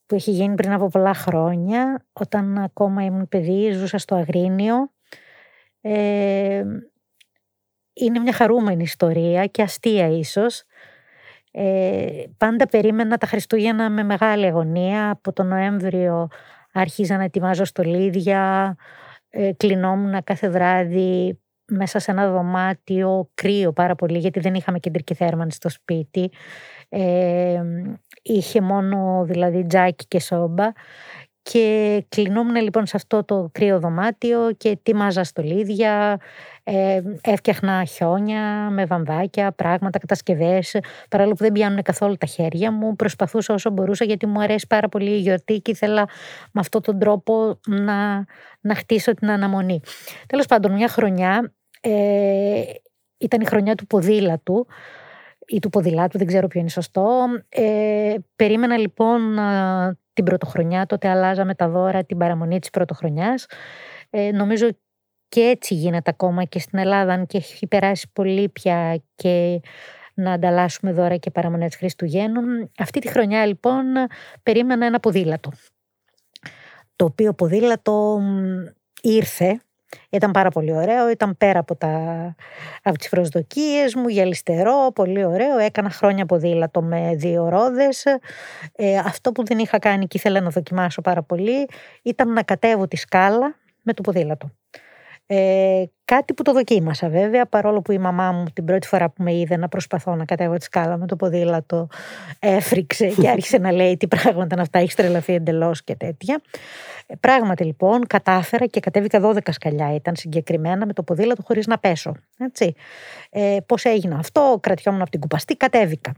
που 0.07 0.15
έχει 0.15 0.31
γίνει 0.31 0.55
πριν 0.55 0.73
από 0.73 0.89
πολλά 0.89 1.15
χρόνια, 1.15 2.07
όταν 2.13 2.59
ακόμα 2.59 3.05
ήμουν 3.05 3.29
παιδί, 3.29 3.73
ζούσα 3.73 3.99
στο 3.99 4.15
Αγρίνιο. 4.15 4.91
Ε, 5.81 6.65
είναι 7.93 8.19
μια 8.19 8.33
χαρούμενη 8.33 8.83
ιστορία 8.83 9.47
και 9.47 9.63
αστεία 9.63 10.09
ίσως. 10.09 10.65
Ε, 11.51 12.25
πάντα 12.37 12.67
περίμενα 12.67 13.17
τα 13.17 13.27
Χριστούγεννα 13.27 13.91
με 13.91 14.03
μεγάλη 14.03 14.47
αγωνία. 14.47 15.11
Από 15.11 15.33
τον 15.33 15.47
Νοέμβριο 15.47 16.29
άρχιζα 16.73 17.17
να 17.17 17.25
ετοιμάζω 17.25 17.65
στολίδια, 17.65 18.77
ε, 19.37 19.53
κλεινόμουν 19.53 20.25
κάθε 20.25 20.49
βράδυ 20.49 21.39
μέσα 21.67 21.99
σε 21.99 22.11
ένα 22.11 22.31
δωμάτιο 22.31 23.31
κρύο 23.35 23.73
πάρα 23.73 23.95
πολύ 23.95 24.19
γιατί 24.19 24.41
δεν 24.41 24.55
είχαμε 24.55 24.79
κεντρική 24.79 25.15
θέρμανση 25.15 25.57
στο 25.57 25.69
σπίτι. 25.69 26.31
Ε, 26.89 27.63
είχε 28.23 28.61
μόνο 28.61 29.25
δηλαδή 29.27 29.67
τζάκι 29.67 30.07
και 30.07 30.21
σόμπα 30.21 30.73
και 31.51 32.05
κλεινόμουν 32.09 32.55
λοιπόν 32.55 32.87
σε 32.87 32.97
αυτό 32.97 33.25
το 33.25 33.49
κρύο 33.53 33.81
δωμάτιο 33.81 34.53
και 34.57 34.69
ετοίμαζα 34.69 35.25
στολίδια, 35.25 36.21
ε, 36.65 37.01
έφτιαχνα 37.21 37.85
χιόνια 37.85 38.71
με 38.71 38.85
βαμβάκια, 38.85 39.53
πράγματα, 39.53 39.99
κατασκευές. 39.99 40.77
Παρόλο 41.11 41.31
που 41.31 41.37
δεν 41.37 41.53
πιάνουν 41.53 41.83
καθόλου 41.83 42.15
τα 42.17 42.27
χέρια 42.27 42.73
μου, 42.73 42.97
προσπαθούσα 42.97 43.55
όσο 43.55 43.71
μπορούσα 43.71 44.05
γιατί 44.05 44.27
μου 44.27 44.41
αρέσει 44.41 44.67
πάρα 44.67 44.89
πολύ 44.89 45.11
η 45.11 45.19
γιορτή 45.19 45.61
και 45.61 45.71
ήθελα 45.71 46.09
με 46.53 46.61
αυτόν 46.61 46.83
τον 46.83 46.99
τρόπο 46.99 47.61
να, 47.67 48.25
να 48.61 48.75
χτίσω 48.75 49.15
την 49.15 49.31
αναμονή. 49.31 49.81
Τέλος 50.27 50.47
πάντων, 50.47 50.73
μια 50.73 50.89
χρονιά 50.89 51.53
ε, 51.81 52.63
ήταν 53.19 53.41
η 53.41 53.47
χρονιά 53.47 53.75
του 53.75 53.87
ποδήλατου 53.87 54.67
ή 55.47 55.59
του 55.59 55.69
ποδηλάτου, 55.69 56.19
δεν 56.19 56.27
ξέρω 56.27 56.47
ποιο 56.47 56.61
είναι 56.61 56.69
σωστό. 56.69 57.27
Ε, 57.49 58.15
περίμενα 58.37 58.77
λοιπόν 58.77 59.39
την 60.15 60.25
πρωτοχρονιά, 60.25 60.87
τότε 60.87 61.09
αλλάζαμε 61.09 61.55
τα 61.55 61.69
δώρα 61.69 62.05
την 62.05 62.19
παραμονή 62.19 62.59
της 62.59 62.71
πρωτοχρονιάς. 62.71 63.47
Ε, 64.11 64.31
νομίζω 64.31 64.69
και 65.29 65.41
έτσι 65.41 65.75
γίνεται 65.75 66.11
ακόμα 66.11 66.45
και 66.45 66.59
στην 66.59 66.79
Ελλάδα, 66.79 67.13
αν 67.13 67.27
και 67.27 67.37
έχει 67.37 67.67
περάσει 67.67 68.11
πολύ 68.13 68.49
πια 68.49 69.03
και 69.15 69.61
να 70.15 70.33
ανταλλάσσουμε 70.33 70.93
δώρα 70.93 71.17
και 71.17 71.31
παραμονές 71.31 71.77
Χριστουγέννων. 71.77 72.71
Αυτή 72.79 73.01
τη 73.01 73.09
χρονιά 73.09 73.47
λοιπόν 73.47 73.85
περίμενα 74.43 74.87
ένα 74.87 75.01
ποδήλατο. 75.01 75.53
Το 76.97 77.05
οποίο 77.05 77.35
ποδήλατο 77.35 78.21
ήρθε, 79.03 79.61
ήταν 80.11 80.31
πάρα 80.31 80.49
πολύ 80.49 80.73
ωραίο, 80.73 81.11
ήταν 81.11 81.37
πέρα 81.37 81.59
από, 81.59 81.77
τα, 81.77 82.35
από 82.83 82.99
τις 82.99 83.09
προσδοκίες 83.09 83.95
μου, 83.95 84.09
γυαλιστερό, 84.09 84.91
πολύ 84.95 85.25
ωραίο. 85.25 85.59
Έκανα 85.59 85.91
χρόνια 85.91 86.27
ποδήλατο 86.27 86.83
με 86.83 87.15
δύο 87.15 87.49
ρόδες. 87.49 88.05
Ε, 88.73 88.99
αυτό 88.99 89.33
που 89.33 89.45
δεν 89.45 89.59
είχα 89.59 89.79
κάνει 89.79 90.07
και 90.07 90.17
ήθελα 90.17 90.41
να 90.41 90.51
δοκιμάσω 90.51 91.01
πάρα 91.01 91.23
πολύ 91.23 91.69
ήταν 92.03 92.33
να 92.33 92.43
κατέβω 92.43 92.89
τη 92.89 92.97
σκάλα 92.97 93.55
με 93.83 93.93
το 93.93 94.03
ποδήλατο. 94.03 94.51
Ε, 95.27 95.85
κάτι 96.05 96.35
που 96.35 96.43
το 96.43 96.53
δοκίμασα 96.53 97.09
βέβαια, 97.09 97.47
παρόλο 97.47 97.83
που 97.83 97.93
η 97.93 97.99
μαμά 97.99 98.33
μου 98.33 98.45
την 98.53 98.65
πρώτη 98.65 98.87
φορά 98.87 99.11
που 99.11 99.23
με 99.23 99.35
είδε 99.35 99.57
να 99.57 99.69
προσπαθώ 99.69 100.15
να 100.15 100.25
κατέβω 100.25 100.57
τη 100.57 100.65
σκάλα 100.65 100.97
με 100.97 101.07
το 101.07 101.17
ποδήλατο 101.17 101.89
έφρυξε 102.39 103.07
και 103.07 103.29
άρχισε 103.29 103.59
να 103.59 103.73
λέει 103.73 103.97
τι 103.97 104.07
πράγματα 104.07 104.49
είναι 104.53 104.63
αυτά, 104.63 104.79
έχεις 104.79 104.95
τρελαθεί 104.95 105.35
εντελώς 105.35 105.85
και 105.85 105.95
τέτοια. 105.95 106.41
Ε, 107.07 107.15
πράγματι 107.21 107.65
λοιπόν 107.65 108.07
κατάφερα 108.07 108.67
και 108.67 108.81
κατέβηκα 108.81 109.21
12 109.23 109.39
σκαλιά 109.51 109.95
ήταν 109.95 110.17
συγκεκριμένα 110.17 110.87
με 110.87 110.93
το 110.93 111.03
ποδήλατο 111.03 111.43
χωρίς 111.43 111.67
να 111.67 111.79
πέσω. 111.79 112.15
Έτσι. 112.39 112.75
Ε, 113.31 113.57
πώς 113.67 113.85
έγινε 113.85 114.15
αυτό, 114.15 114.59
κρατιόμουν 114.61 115.01
από 115.01 115.11
την 115.11 115.21
κουπαστή, 115.21 115.57
κατέβηκα. 115.57 116.13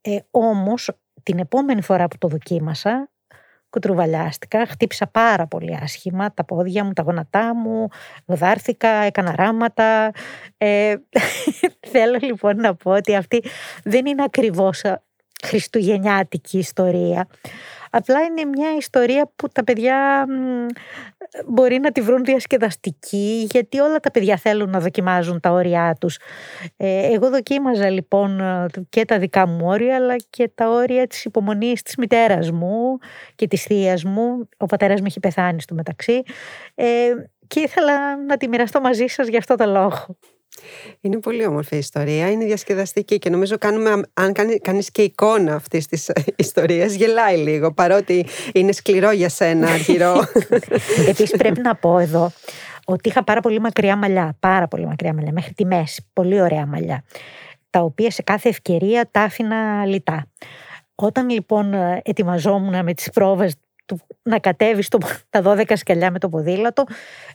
Ε, 0.00 0.16
όμως 0.30 0.90
την 1.22 1.38
επόμενη 1.38 1.82
φορά 1.82 2.08
που 2.08 2.18
το 2.18 2.28
δοκίμασα 2.28 3.10
κουτρουβαλιάστηκα, 3.70 4.66
χτύπησα 4.66 5.06
πάρα 5.06 5.46
πολύ 5.46 5.78
άσχημα 5.82 6.34
τα 6.34 6.44
πόδια 6.44 6.84
μου, 6.84 6.92
τα 6.92 7.02
γόνατά 7.02 7.54
μου, 7.54 7.88
γδάρθηκα, 8.26 8.88
έκανα 8.88 9.34
ράματα. 9.36 10.10
Ε, 10.56 10.94
θέλω 11.92 12.18
λοιπόν 12.20 12.56
να 12.56 12.74
πω 12.74 12.90
ότι 12.90 13.16
αυτή 13.16 13.44
δεν 13.84 14.06
είναι 14.06 14.22
ακριβώς 14.22 14.82
χριστουγεννιάτικη 15.44 16.58
ιστορία. 16.58 17.28
Απλά 17.90 18.22
είναι 18.22 18.44
μια 18.44 18.76
ιστορία 18.76 19.30
που 19.36 19.48
τα 19.48 19.64
παιδιά 19.64 20.26
μπορεί 21.46 21.78
να 21.78 21.92
τη 21.92 22.00
βρουν 22.00 22.24
διασκεδαστική 22.24 23.46
γιατί 23.50 23.78
όλα 23.78 24.00
τα 24.00 24.10
παιδιά 24.10 24.36
θέλουν 24.36 24.70
να 24.70 24.80
δοκιμάζουν 24.80 25.40
τα 25.40 25.50
όρια 25.50 25.96
τους. 26.00 26.18
Ε, 26.76 27.12
εγώ 27.12 27.30
δοκίμαζα 27.30 27.90
λοιπόν 27.90 28.40
και 28.88 29.04
τα 29.04 29.18
δικά 29.18 29.46
μου 29.46 29.66
όρια 29.66 29.96
αλλά 29.96 30.16
και 30.30 30.50
τα 30.54 30.68
όρια 30.68 31.06
της 31.06 31.24
υπομονής 31.24 31.82
της 31.82 31.96
μητέρας 31.96 32.50
μου 32.50 32.98
και 33.34 33.46
της 33.46 33.62
θείας 33.62 34.04
μου. 34.04 34.48
Ο 34.56 34.66
πατέρας 34.66 35.00
μου 35.00 35.06
έχει 35.06 35.20
πεθάνει 35.20 35.60
στο 35.60 35.74
μεταξύ 35.74 36.22
ε, 36.74 36.86
και 37.46 37.60
ήθελα 37.60 38.24
να 38.24 38.36
τη 38.36 38.48
μοιραστώ 38.48 38.80
μαζί 38.80 39.06
σας 39.06 39.28
για 39.28 39.38
αυτό 39.38 39.54
το 39.54 39.66
λόγο. 39.66 40.16
Είναι 41.00 41.18
πολύ 41.18 41.46
όμορφη 41.46 41.74
η 41.74 41.78
ιστορία, 41.78 42.30
είναι 42.30 42.44
διασκεδαστική 42.44 43.18
και 43.18 43.30
νομίζω 43.30 43.58
κάνουμε, 43.58 44.02
αν 44.14 44.32
κάνει 44.32 44.58
κανείς 44.58 44.90
και 44.90 45.02
εικόνα 45.02 45.54
αυτής 45.54 45.86
της 45.86 46.10
ιστορίας, 46.36 46.94
γελάει 46.94 47.36
λίγο, 47.36 47.72
παρότι 47.72 48.26
είναι 48.52 48.72
σκληρό 48.72 49.10
για 49.10 49.28
σένα, 49.28 49.70
αργυρό. 49.70 50.14
Επίσης 51.08 51.36
πρέπει 51.36 51.60
να 51.60 51.74
πω 51.74 51.98
εδώ 51.98 52.32
ότι 52.84 53.08
είχα 53.08 53.24
πάρα 53.24 53.40
πολύ 53.40 53.60
μακριά 53.60 53.96
μαλλιά, 53.96 54.36
πάρα 54.40 54.68
πολύ 54.68 54.86
μακριά 54.86 55.14
μαλλιά, 55.14 55.32
μέχρι 55.32 55.54
τη 55.54 55.64
μέση, 55.64 56.06
πολύ 56.12 56.40
ωραία 56.40 56.66
μαλλιά, 56.66 57.04
τα 57.70 57.80
οποία 57.80 58.10
σε 58.10 58.22
κάθε 58.22 58.48
ευκαιρία 58.48 59.08
τα 59.10 59.20
άφηνα 59.20 59.86
λιτά. 59.86 60.26
Όταν 60.94 61.28
λοιπόν 61.28 61.74
ετοιμαζόμουν 62.02 62.84
με 62.84 62.94
τις 62.94 63.10
πρόβες 63.10 63.54
του 63.86 63.98
να 64.22 64.38
κατέβει 64.38 64.84
τα 65.30 65.42
12 65.44 65.72
σκαλιά 65.74 66.10
με 66.10 66.18
το 66.18 66.28
ποδήλατο, 66.28 66.84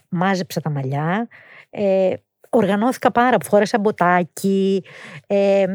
μάζεψα 0.08 0.60
τα 0.60 0.70
μαλλιά, 0.70 1.28
ε, 1.70 2.12
οργανώθηκα 2.58 3.10
πάρα 3.10 3.36
που 3.36 3.46
φόρεσα 3.46 3.78
μποτάκι, 3.78 4.84
ε, 5.26 5.66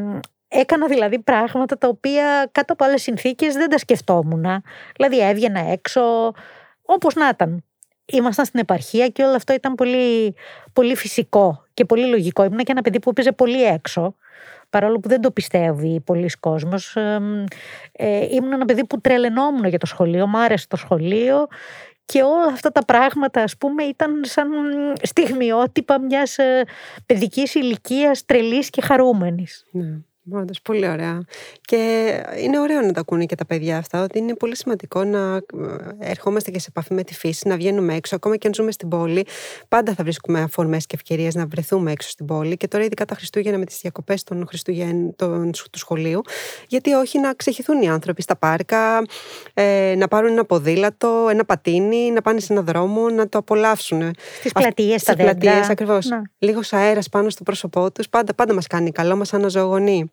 έκανα 0.47 0.87
δηλαδή 0.87 1.19
πράγματα 1.19 1.77
τα 1.77 1.87
οποία 1.87 2.49
κάτω 2.51 2.73
από 2.73 2.85
άλλες 2.85 3.01
συνθήκες 3.01 3.53
δεν 3.53 3.69
τα 3.69 3.77
σκεφτόμουν. 3.77 4.45
Δηλαδή 4.95 5.19
έβγαινα 5.19 5.59
έξω, 5.59 6.31
όπως 6.81 7.15
να 7.15 7.27
ήταν. 7.27 7.63
Ήμασταν 8.05 8.45
στην 8.45 8.59
επαρχία 8.59 9.07
και 9.07 9.23
όλο 9.23 9.35
αυτό 9.35 9.53
ήταν 9.53 9.75
πολύ, 9.75 10.35
πολύ 10.73 10.95
φυσικό 10.95 11.63
και 11.73 11.85
πολύ 11.85 12.05
λογικό. 12.05 12.43
Ήμουν 12.43 12.57
και 12.57 12.71
ένα 12.71 12.81
παιδί 12.81 12.99
που 12.99 13.09
έπαιζε 13.09 13.31
πολύ 13.31 13.63
έξω, 13.63 14.15
παρόλο 14.69 14.99
που 14.99 15.09
δεν 15.09 15.21
το 15.21 15.31
πιστεύει 15.31 15.99
πολλοί 15.99 16.29
κόσμος. 16.39 16.95
Ε, 17.91 18.27
ήμουν 18.31 18.53
ένα 18.53 18.65
παιδί 18.65 18.85
που 18.85 19.01
τρελαινόμουν 19.01 19.65
για 19.65 19.79
το 19.79 19.85
σχολείο, 19.85 20.27
μου 20.27 20.37
άρεσε 20.37 20.67
το 20.67 20.75
σχολείο 20.75 21.47
και 22.11 22.21
όλα 22.21 22.45
αυτά 22.53 22.71
τα 22.71 22.85
πράγματα 22.85 23.43
ας 23.43 23.57
πούμε 23.57 23.83
ήταν 23.83 24.21
σαν 24.25 24.47
στιγμιότυπα 25.01 25.99
μιας 25.99 26.37
ε, 26.37 26.65
παιδικής 27.05 27.55
ηλικίας 27.55 28.25
τρελής 28.25 28.69
και 28.69 28.81
χαρούμενης. 28.81 29.65
Ναι. 29.71 29.97
Όντως, 30.31 30.61
πολύ 30.61 30.87
ωραία. 30.87 31.21
Και 31.61 32.11
είναι 32.43 32.59
ωραίο 32.59 32.81
να 32.81 32.91
τα 32.91 32.99
ακούνε 32.99 33.25
και 33.25 33.35
τα 33.35 33.45
παιδιά 33.45 33.77
αυτά, 33.77 34.03
ότι 34.03 34.17
είναι 34.17 34.33
πολύ 34.33 34.55
σημαντικό 34.55 35.03
να 35.03 35.35
ε, 35.35 35.41
ερχόμαστε 35.99 36.51
και 36.51 36.59
σε 36.59 36.67
επαφή 36.69 36.93
με 36.93 37.03
τη 37.03 37.13
φύση, 37.13 37.47
να 37.47 37.55
βγαίνουμε 37.55 37.95
έξω. 37.95 38.15
Ακόμα 38.15 38.37
και 38.37 38.47
αν 38.47 38.53
ζούμε 38.53 38.71
στην 38.71 38.87
πόλη, 38.89 39.25
πάντα 39.67 39.93
θα 39.93 40.03
βρίσκουμε 40.03 40.41
αφορμές 40.41 40.85
και 40.85 40.95
ευκαιρίες 40.95 41.35
να 41.35 41.45
βρεθούμε 41.45 41.91
έξω 41.91 42.09
στην 42.09 42.25
πόλη. 42.25 42.57
Και 42.57 42.67
τώρα, 42.67 42.83
ειδικά 42.83 43.05
τα 43.05 43.15
Χριστούγεννα 43.15 43.57
με 43.57 43.65
τις 43.65 43.79
διακοπές 43.81 44.23
των 44.23 44.45
Χριστουγέννων 44.47 45.51
του 45.71 45.79
σχολείου, 45.79 46.21
γιατί 46.67 46.93
όχι 46.93 47.19
να 47.19 47.33
ξεχυθούν 47.33 47.81
οι 47.81 47.89
άνθρωποι 47.89 48.21
στα 48.21 48.35
πάρκα, 48.35 49.01
ε, 49.53 49.93
να 49.97 50.07
πάρουν 50.07 50.31
ένα 50.31 50.45
ποδήλατο, 50.45 51.27
ένα 51.29 51.45
πατίνι, 51.45 52.11
να 52.11 52.21
πάνε 52.21 52.39
σε 52.39 52.53
ένα 52.53 52.61
δρόμο, 52.61 53.09
να 53.09 53.29
το 53.29 53.37
απολαύσουν. 53.37 54.13
Στις 54.39 54.51
πλατείες, 54.51 55.01
στα 55.01 55.15
πλατείες, 55.15 55.69
ακριβώς. 55.69 56.09
Λίγος 56.39 56.73
αέρας 56.73 57.09
πάνω 57.09 57.29
στο 57.29 57.43
πρόσωπό 57.43 57.91
τους, 57.91 58.09
πάντα, 58.09 58.33
πάντα 58.33 58.53
μας 58.53 58.67
κάνει 58.67 58.91
καλό, 58.91 59.15
μας 59.15 59.33
αναζωογονεί. 59.33 60.11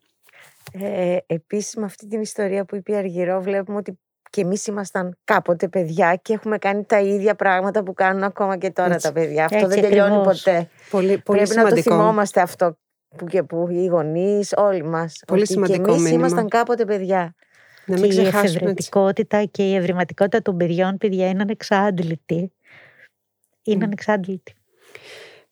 Ε, 0.81 1.17
επίσης 1.27 1.77
με 1.77 1.85
αυτή 1.85 2.07
την 2.07 2.21
ιστορία 2.21 2.65
που 2.65 2.77
είπε 2.77 2.93
η 2.93 2.97
Αργυρό 2.97 3.41
βλέπουμε 3.41 3.77
ότι 3.79 3.99
και 4.31 4.41
εμείς 4.41 4.67
ήμασταν 4.67 5.19
κάποτε 5.25 5.69
παιδιά 5.69 6.17
και 6.23 6.33
έχουμε 6.33 6.59
κάνει 6.59 6.85
τα 6.85 7.01
ίδια 7.01 7.35
πράγματα 7.35 7.83
που 7.83 7.95
κάνουν 7.95 8.23
ακόμα 8.23 8.57
και 8.57 8.71
τώρα 8.71 8.97
τα 8.97 9.13
παιδιά. 9.13 9.45
Αυτό 9.45 9.67
δεν 9.67 9.81
τελειώνει 9.81 10.23
ποτέ. 10.23 10.69
Πολύ, 10.91 11.19
πολύ 11.19 11.39
Πρέπει 11.39 11.47
σημαντικό. 11.47 11.77
να 11.77 11.83
το 11.83 11.91
θυμόμαστε 11.91 12.41
αυτό 12.41 12.79
που 13.17 13.27
και 13.27 13.43
που, 13.43 13.69
οι 13.71 13.87
γονείς, 13.87 14.53
όλοι 14.57 14.83
μας. 14.85 15.23
Πολύ 15.27 15.47
σημαντικό 15.47 15.83
και 15.85 15.91
εμείς 15.91 16.03
μήνυμα. 16.03 16.19
ήμασταν 16.19 16.49
κάποτε 16.49 16.85
παιδιά. 16.85 17.35
Να 17.87 17.95
και 17.95 18.01
μην 18.01 18.11
η 18.11 18.15
ξεχάσουμε 18.15 18.43
έτσι. 18.43 18.57
εφευρετικότητα 18.57 19.45
και 19.45 19.63
η 19.71 19.75
ευρηματικότητα 19.75 20.43
των 20.43 20.57
παιδιών, 20.57 20.97
παιδιά, 20.97 21.29
είναι 21.29 21.43
ανεξάντλητη. 21.43 22.53
Είναι 23.63 23.77
Μμ. 23.79 23.83
ανεξάντλητη. 23.83 24.55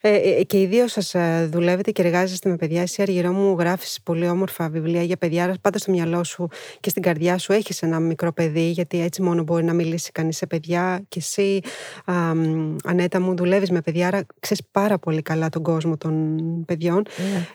Ε, 0.07 0.15
ε, 0.15 0.43
και 0.43 0.61
οι 0.61 0.67
δύο 0.67 0.89
σας 0.89 1.15
δουλεύετε 1.49 1.91
και 1.91 2.03
εργάζεστε 2.03 2.49
με 2.49 2.57
παιδιά. 2.57 2.83
Εσύ, 2.83 3.03
Αργυρό 3.03 3.33
μου, 3.33 3.57
γράφεις 3.59 3.99
πολύ 4.03 4.29
όμορφα 4.29 4.69
βιβλία 4.69 5.03
για 5.03 5.17
παιδιά. 5.17 5.45
Άρα, 5.45 5.55
πάντα 5.61 5.79
στο 5.79 5.91
μυαλό 5.93 6.25
σου 6.25 6.49
και 6.81 6.89
στην 6.91 7.03
καρδιά 7.03 7.39
σου 7.39 7.53
έχεις 7.53 7.83
ένα 7.83 8.01
μικρό 8.01 8.33
παιδί, 8.33 8.71
γιατί 8.71 9.01
έτσι 9.01 9.23
μόνο 9.23 9.43
μπορεί 9.43 9.65
να 9.65 9.73
μιλήσει 9.73 10.13
κανείς 10.13 10.37
σε 10.37 10.47
παιδιά. 10.47 11.05
Και 11.09 11.19
εσύ, 11.19 11.61
α, 12.05 12.35
μ, 12.35 12.77
Ανέτα 12.85 13.21
μου, 13.21 13.37
δουλεύεις 13.37 13.71
με 13.71 13.81
παιδιά, 13.81 14.07
άρα 14.07 14.27
ξέρεις 14.41 14.63
πάρα 14.71 14.99
πολύ 14.99 15.23
καλά 15.23 15.49
τον 15.49 15.63
κόσμο 15.63 15.97
των 15.97 16.39
παιδιών. 16.65 17.03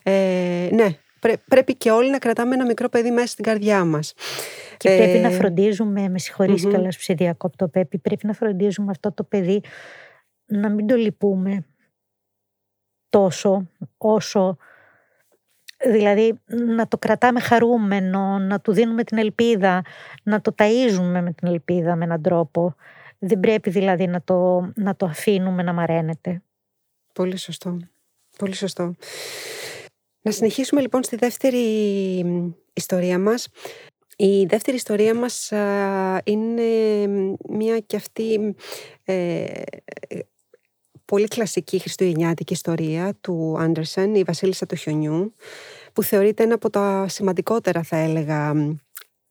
Ναι. 0.04 0.14
Ε, 0.14 0.70
ναι, 0.76 0.98
πρέ- 1.20 1.40
πρέπει 1.48 1.76
και 1.76 1.92
όλοι 1.92 2.10
να 2.10 2.18
κρατάμε 2.18 2.54
ένα 2.56 2.66
μικρό 2.66 2.90
παιδί 2.90 3.12
μέσα 3.12 3.28
στην 3.28 3.44
καρδιά 3.44 3.86
μας. 3.86 4.14
Και 4.78 4.90
Ε, 4.90 4.98
πρέπει 4.98 5.18
να 5.18 5.30
φροντίζουμε, 5.30 6.10
με 6.10 6.20
συγχωρείς 6.20 6.64
μμμ. 6.66 6.72
κιόλας 6.72 6.96
που 6.96 7.02
σε 7.02 7.14
διακόπτω 7.14 7.68
Πέπη, 7.68 7.98
πρέπει 7.98 8.28
να 8.28 8.34
φροντίζουμε 8.34 8.92
αυτό 8.92 9.14
το 9.14 9.24
παιδί 9.24 9.62
να 10.46 10.70
μην 10.70 10.88
το 10.88 10.96
λυπούμε 10.96 11.64
τόσο 13.10 13.70
όσο 13.98 14.58
δηλαδή 15.86 16.40
να 16.48 16.88
το 16.88 16.98
κρατάμε 16.98 17.40
χαρούμενο, 17.40 18.40
να 18.40 18.60
του 18.60 18.72
δίνουμε 18.72 19.04
την 19.04 19.18
ελπίδα, 19.18 19.82
να 20.24 20.42
το 20.42 20.56
ταΐζουμε 20.58 21.22
με 21.22 21.34
την 21.38 21.48
ελπίδα 21.48 21.96
με 21.96 22.04
έναν 22.04 22.22
τρόπο. 22.22 22.76
Δεν 23.20 23.40
πρέπει 23.40 23.70
δηλαδή 23.70 24.08
να 24.08 24.22
το, 24.22 24.70
να 24.76 24.96
το 24.96 25.06
αφήνουμε 25.06 25.64
να 25.64 25.74
μαραίνεται. 25.74 26.42
Πολύ 27.14 27.38
σωστό. 27.38 27.78
Πολύ 28.38 28.56
σωστό. 28.56 28.96
Να 30.22 30.32
συνεχίσουμε 30.32 30.82
λοιπόν 30.82 31.04
στη 31.04 31.16
δεύτερη 31.16 31.64
μ, 32.26 32.50
ιστορία 32.74 33.20
μας. 33.20 33.48
Η 34.16 34.46
δεύτερη 34.46 34.78
ιστορία 34.78 35.16
μας 35.16 35.52
α, 35.52 36.22
είναι 36.24 36.64
μια 37.50 37.80
και 37.80 37.96
αυτή 37.96 38.56
ε, 39.04 39.62
πολύ 41.10 41.28
κλασική 41.28 41.80
χριστουγεννιάτικη 41.80 42.54
ιστορία 42.54 43.18
του 43.22 43.56
Άντερσεν, 43.60 44.16
η 44.16 44.24
Βασίλισσα 44.24 44.66
του 44.66 44.76
Χιονιού, 44.76 45.34
που 45.94 46.04
θεωρείται 46.04 46.44
ένα 46.44 46.54
από 46.54 46.70
τα 46.70 47.06
σημαντικότερα 47.08 47.84
θα 47.84 47.98
έλεγα 47.98 48.54
μ, 48.54 48.76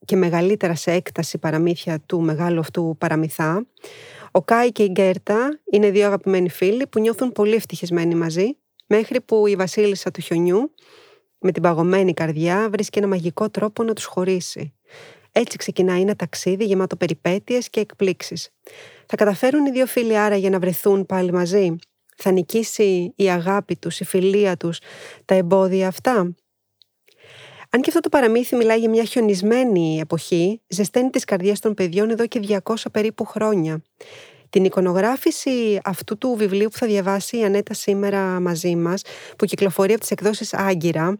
και 0.04 0.16
μεγαλύτερα 0.16 0.74
σε 0.74 0.92
έκταση 0.92 1.38
παραμύθια 1.38 2.00
του 2.06 2.20
μεγάλου 2.20 2.58
αυτού 2.58 2.96
παραμυθά. 2.98 3.66
Ο 4.30 4.42
Κάι 4.42 4.72
και 4.72 4.82
η 4.82 4.88
Γκέρτα 4.90 5.60
είναι 5.72 5.90
δύο 5.90 6.06
αγαπημένοι 6.06 6.48
φίλοι 6.48 6.86
που 6.86 7.00
νιώθουν 7.00 7.32
πολύ 7.32 7.54
ευτυχισμένοι 7.54 8.14
μαζί, 8.14 8.56
μέχρι 8.86 9.20
που 9.20 9.46
η 9.46 9.56
Βασίλισσα 9.56 10.10
του 10.10 10.20
Χιονιού, 10.20 10.74
με 11.38 11.52
την 11.52 11.62
παγωμένη 11.62 12.14
καρδιά, 12.14 12.68
βρίσκει 12.70 12.98
ένα 12.98 13.08
μαγικό 13.08 13.50
τρόπο 13.50 13.82
να 13.82 13.92
τους 13.92 14.04
χωρίσει. 14.04 14.72
Έτσι 15.40 15.56
ξεκινάει 15.56 16.00
ένα 16.00 16.16
ταξίδι 16.16 16.64
γεμάτο 16.64 16.96
περιπέτειες 16.96 17.70
και 17.70 17.80
εκπλήξεις. 17.80 18.50
Θα 19.06 19.16
καταφέρουν 19.16 19.66
οι 19.66 19.70
δύο 19.70 19.86
φίλοι 19.86 20.18
άραγε 20.18 20.48
να 20.48 20.58
βρεθούν 20.58 21.06
πάλι 21.06 21.32
μαζί; 21.32 21.76
Θα 22.16 22.30
νικήσει 22.30 23.12
η 23.16 23.30
αγάπη 23.30 23.76
τους, 23.76 24.00
η 24.00 24.04
φιλία 24.04 24.56
τους, 24.56 24.78
τα 25.24 25.34
εμπόδια 25.34 25.88
αυτά; 25.88 26.34
Αν 27.70 27.80
και 27.80 27.88
αυτό 27.88 28.00
το 28.00 28.08
παραμύθι 28.08 28.56
μιλάει 28.56 28.78
για 28.78 28.88
μια 28.88 29.04
χιονισμένη 29.04 29.98
εποχή, 30.00 30.60
ζεσταίνει 30.68 31.10
τις 31.10 31.24
καρδιές 31.24 31.60
των 31.60 31.74
παιδιών 31.74 32.10
εδώ 32.10 32.26
και 32.26 32.40
200 32.64 32.74
περίπου 32.92 33.24
χρόνια. 33.24 33.82
Την 34.50 34.64
εικονογράφηση 34.64 35.80
αυτού 35.84 36.18
του 36.18 36.34
βιβλίου 36.38 36.68
που 36.68 36.76
θα 36.78 36.86
διαβάσει 36.86 37.38
η 37.38 37.44
Ανέτα 37.44 37.74
σήμερα 37.74 38.40
μαζί 38.40 38.76
μας, 38.76 39.02
που 39.38 39.44
κυκλοφορεί 39.44 39.92
από 39.92 40.00
τις 40.00 40.10
εκδόσεις 40.10 40.54
Άγκυρα, 40.54 41.18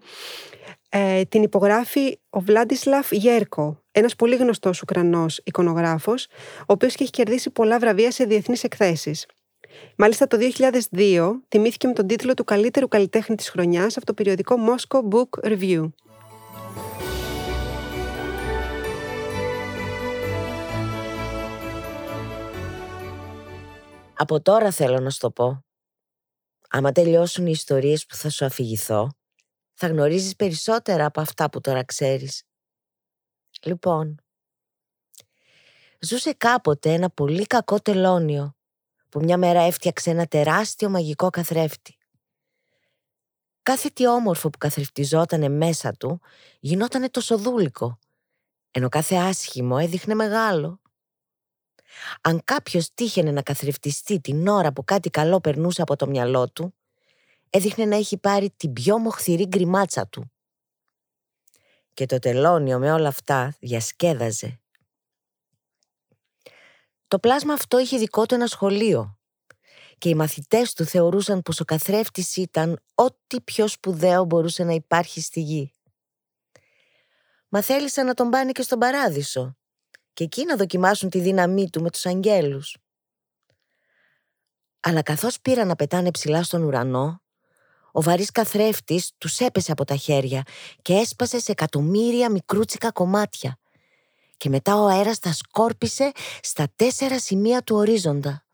ε, 0.88 1.22
την 1.24 1.42
υπογράφει 1.42 2.18
ο 2.30 2.40
Βλάντισλαφ 2.40 3.12
Γέρκο, 3.12 3.82
ένας 3.90 4.16
πολύ 4.16 4.36
γνωστός 4.36 4.82
Ουκρανός 4.82 5.40
εικονογράφος, 5.44 6.26
ο 6.60 6.64
οποίος 6.66 6.94
και 6.94 7.02
έχει 7.02 7.12
κερδίσει 7.12 7.50
πολλά 7.50 7.78
βραβεία 7.78 8.10
σε 8.10 8.24
διεθνείς 8.24 8.64
εκθέσεις. 8.64 9.26
Μάλιστα 9.96 10.26
το 10.26 10.38
2002 10.90 11.30
τιμήθηκε 11.48 11.86
με 11.86 11.92
τον 11.92 12.06
τίτλο 12.06 12.34
του 12.34 12.44
καλύτερου 12.44 12.88
καλλιτέχνη 12.88 13.36
της 13.36 13.48
χρονιάς 13.50 13.96
από 13.96 14.06
το 14.06 14.14
περιοδικό 14.14 14.56
Moscow 14.68 15.00
Book 15.14 15.50
Review. 15.50 15.90
Από 24.20 24.40
τώρα 24.40 24.70
θέλω 24.70 25.00
να 25.00 25.10
σου 25.10 25.18
το 25.18 25.30
πω. 25.30 25.64
Άμα 26.70 26.92
τελειώσουν 26.92 27.46
οι 27.46 27.50
ιστορίες 27.54 28.06
που 28.06 28.14
θα 28.14 28.30
σου 28.30 28.44
αφηγηθώ, 28.44 29.17
θα 29.80 29.86
γνωρίζεις 29.86 30.36
περισσότερα 30.36 31.04
από 31.04 31.20
αυτά 31.20 31.50
που 31.50 31.60
τώρα 31.60 31.84
ξέρεις. 31.84 32.42
Λοιπόν, 33.62 34.14
ζούσε 36.00 36.32
κάποτε 36.32 36.92
ένα 36.92 37.10
πολύ 37.10 37.46
κακό 37.46 37.80
τελώνιο 37.80 38.56
που 39.08 39.20
μια 39.20 39.38
μέρα 39.38 39.60
έφτιαξε 39.60 40.10
ένα 40.10 40.26
τεράστιο 40.26 40.90
μαγικό 40.90 41.30
καθρέφτη. 41.30 41.98
Κάθε 43.62 43.88
τι 43.88 44.08
όμορφο 44.08 44.50
που 44.50 44.58
καθρεφτιζότανε 44.58 45.48
μέσα 45.48 45.92
του 45.92 46.20
γινότανε 46.60 47.08
τόσο 47.08 47.38
δούλικο, 47.38 47.98
ενώ 48.70 48.88
κάθε 48.88 49.16
άσχημο 49.16 49.76
έδειχνε 49.80 50.14
μεγάλο. 50.14 50.80
Αν 52.20 52.40
κάποιος 52.44 52.94
τύχαινε 52.94 53.30
να 53.30 53.42
καθρεφτιστεί 53.42 54.20
την 54.20 54.48
ώρα 54.48 54.72
που 54.72 54.84
κάτι 54.84 55.10
καλό 55.10 55.40
περνούσε 55.40 55.82
από 55.82 55.96
το 55.96 56.06
μυαλό 56.06 56.50
του, 56.50 56.77
έδειχνε 57.50 57.84
να 57.84 57.96
έχει 57.96 58.18
πάρει 58.18 58.50
την 58.56 58.72
πιο 58.72 58.98
μοχθηρή 58.98 59.46
γκριμάτσα 59.46 60.08
του. 60.08 60.32
Και 61.94 62.06
το 62.06 62.18
τελώνιο 62.18 62.78
με 62.78 62.92
όλα 62.92 63.08
αυτά 63.08 63.56
διασκέδαζε. 63.60 64.60
Το 67.08 67.18
πλάσμα 67.18 67.52
αυτό 67.52 67.78
είχε 67.78 67.98
δικό 67.98 68.26
του 68.26 68.34
ένα 68.34 68.46
σχολείο 68.46 69.18
και 69.98 70.08
οι 70.08 70.14
μαθητές 70.14 70.72
του 70.72 70.84
θεωρούσαν 70.84 71.42
πως 71.42 71.60
ο 71.60 71.64
καθρέφτης 71.64 72.36
ήταν 72.36 72.82
ό,τι 72.94 73.40
πιο 73.40 73.68
σπουδαίο 73.68 74.24
μπορούσε 74.24 74.64
να 74.64 74.72
υπάρχει 74.72 75.20
στη 75.20 75.40
γη. 75.40 75.72
Μα 77.48 77.62
θέλησαν 77.62 78.06
να 78.06 78.14
τον 78.14 78.30
πάνε 78.30 78.52
και 78.52 78.62
στον 78.62 78.78
παράδεισο 78.78 79.56
και 80.12 80.24
εκεί 80.24 80.44
να 80.44 80.56
δοκιμάσουν 80.56 81.10
τη 81.10 81.20
δύναμή 81.20 81.70
του 81.70 81.82
με 81.82 81.90
τους 81.90 82.06
αγγέλους. 82.06 82.76
Αλλά 84.80 85.02
καθώς 85.02 85.40
πήραν 85.40 85.66
να 85.66 85.76
πετάνε 85.76 86.10
ψηλά 86.10 86.42
στον 86.42 86.62
ουρανό, 86.62 87.22
ο 87.98 88.02
βαρύς 88.02 88.30
καθρέφτης 88.30 89.10
τους 89.18 89.38
έπεσε 89.38 89.72
από 89.72 89.84
τα 89.84 89.96
χέρια 89.96 90.42
και 90.82 90.94
έσπασε 90.94 91.40
σε 91.40 91.52
εκατομμύρια 91.52 92.30
μικρούτσικα 92.30 92.92
κομμάτια 92.92 93.58
και 94.36 94.48
μετά 94.48 94.80
ο 94.80 94.86
αέρας 94.86 95.18
τα 95.18 95.32
σκόρπισε 95.32 96.12
στα 96.42 96.66
τέσσερα 96.76 97.20
σημεία 97.20 97.62
του 97.62 97.76
ορίζοντα. 97.76 98.44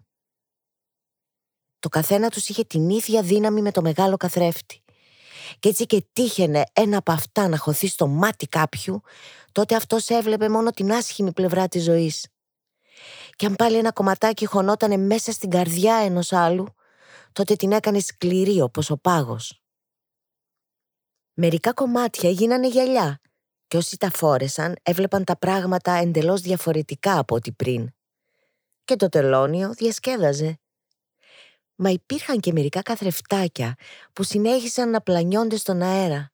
Το 1.78 1.88
καθένα 1.88 2.28
τους 2.28 2.48
είχε 2.48 2.64
την 2.64 2.88
ίδια 2.88 3.22
δύναμη 3.22 3.62
με 3.62 3.70
το 3.70 3.82
μεγάλο 3.82 4.16
καθρέφτη. 4.16 4.82
Και 5.58 5.68
έτσι 5.68 5.86
και 5.86 6.04
τύχαινε 6.12 6.64
ένα 6.72 6.96
από 6.96 7.12
αυτά 7.12 7.48
να 7.48 7.56
χωθεί 7.56 7.86
στο 7.86 8.06
μάτι 8.06 8.46
κάποιου, 8.46 9.00
τότε 9.52 9.74
αυτός 9.74 10.08
έβλεπε 10.08 10.48
μόνο 10.48 10.70
την 10.70 10.92
άσχημη 10.92 11.32
πλευρά 11.32 11.68
της 11.68 11.82
ζωής. 11.84 12.26
Και 13.36 13.46
αν 13.46 13.54
πάλι 13.54 13.76
ένα 13.76 13.92
κομματάκι 13.92 14.46
χωνότανε 14.46 14.96
μέσα 14.96 15.32
στην 15.32 15.50
καρδιά 15.50 15.94
ενός 15.94 16.32
άλλου, 16.32 16.74
τότε 17.34 17.56
την 17.56 17.72
έκανες 17.72 18.04
σκληρή 18.04 18.60
όπως 18.60 18.90
ο 18.90 18.96
πάγος. 18.96 19.62
Μερικά 21.34 21.72
κομμάτια 21.72 22.30
γίνανε 22.30 22.68
γυαλιά 22.68 23.20
και 23.66 23.76
όσοι 23.76 23.96
τα 23.96 24.10
φόρεσαν 24.10 24.76
έβλεπαν 24.82 25.24
τα 25.24 25.36
πράγματα 25.38 25.92
εντελώς 25.92 26.40
διαφορετικά 26.40 27.18
από 27.18 27.34
ό,τι 27.34 27.52
πριν. 27.52 27.90
Και 28.84 28.96
το 28.96 29.08
τελώνιο 29.08 29.72
διασκέδαζε. 29.72 30.58
Μα 31.74 31.90
υπήρχαν 31.90 32.40
και 32.40 32.52
μερικά 32.52 32.82
καθρεφτάκια 32.82 33.74
που 34.12 34.22
συνέχισαν 34.22 34.90
να 34.90 35.00
πλανιώνται 35.00 35.56
στον 35.56 35.82
αέρα. 35.82 36.32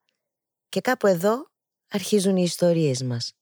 Και 0.69 0.81
κάπου 0.81 1.07
εδώ 1.07 1.51
αρχίζουν 1.91 2.37
οι 2.37 2.43
ιστορίες 2.43 3.03
μας. 3.03 3.33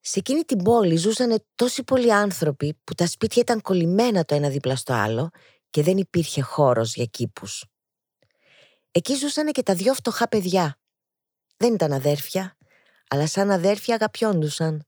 Σε 0.00 0.18
εκείνη 0.18 0.42
την 0.42 0.62
πόλη 0.62 0.96
ζούσαν 0.96 1.44
τόσοι 1.54 1.84
πολλοί 1.84 2.12
άνθρωποι 2.12 2.78
που 2.84 2.94
τα 2.94 3.06
σπίτια 3.06 3.42
ήταν 3.42 3.60
κολλημένα 3.60 4.24
το 4.24 4.34
ένα 4.34 4.48
δίπλα 4.48 4.76
στο 4.76 4.92
άλλο 4.92 5.30
και 5.70 5.82
δεν 5.82 5.96
υπήρχε 5.96 6.42
χώρος 6.42 6.94
για 6.94 7.04
κήπους. 7.04 7.64
Εκεί 8.90 9.14
ζούσαν 9.14 9.52
και 9.52 9.62
τα 9.62 9.74
δυο 9.74 9.94
φτωχά 9.94 10.28
παιδιά. 10.28 10.78
Δεν 11.56 11.74
ήταν 11.74 11.92
αδέρφια, 11.92 12.56
αλλά 13.08 13.26
σαν 13.26 13.50
αδέρφια 13.50 13.94
αγαπιόντουσαν. 13.94 14.86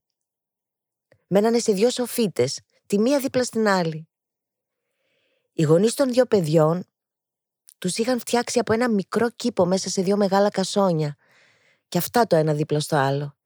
Μένανε 1.26 1.58
σε 1.58 1.72
δυο 1.72 1.90
σοφίτες, 1.90 2.60
τη 2.86 2.98
μία 2.98 3.18
δίπλα 3.18 3.44
στην 3.44 3.68
άλλη. 3.68 4.08
Οι 5.52 5.62
γονείς 5.62 5.94
των 5.94 6.12
δύο 6.12 6.26
παιδιών 6.26 6.84
τους 7.78 7.96
είχαν 7.96 8.18
φτιάξει 8.18 8.58
από 8.58 8.72
ένα 8.72 8.88
μικρό 8.88 9.30
κήπο 9.30 9.66
μέσα 9.66 9.90
σε 9.90 10.02
δύο 10.02 10.16
μεγάλα 10.16 10.48
κασόνια 10.48 11.16
και 11.88 11.98
αυτά 11.98 12.26
το 12.26 12.36
ένα 12.36 12.54
δίπλα 12.54 12.80
στο 12.80 12.96
άλλο. 12.96 13.36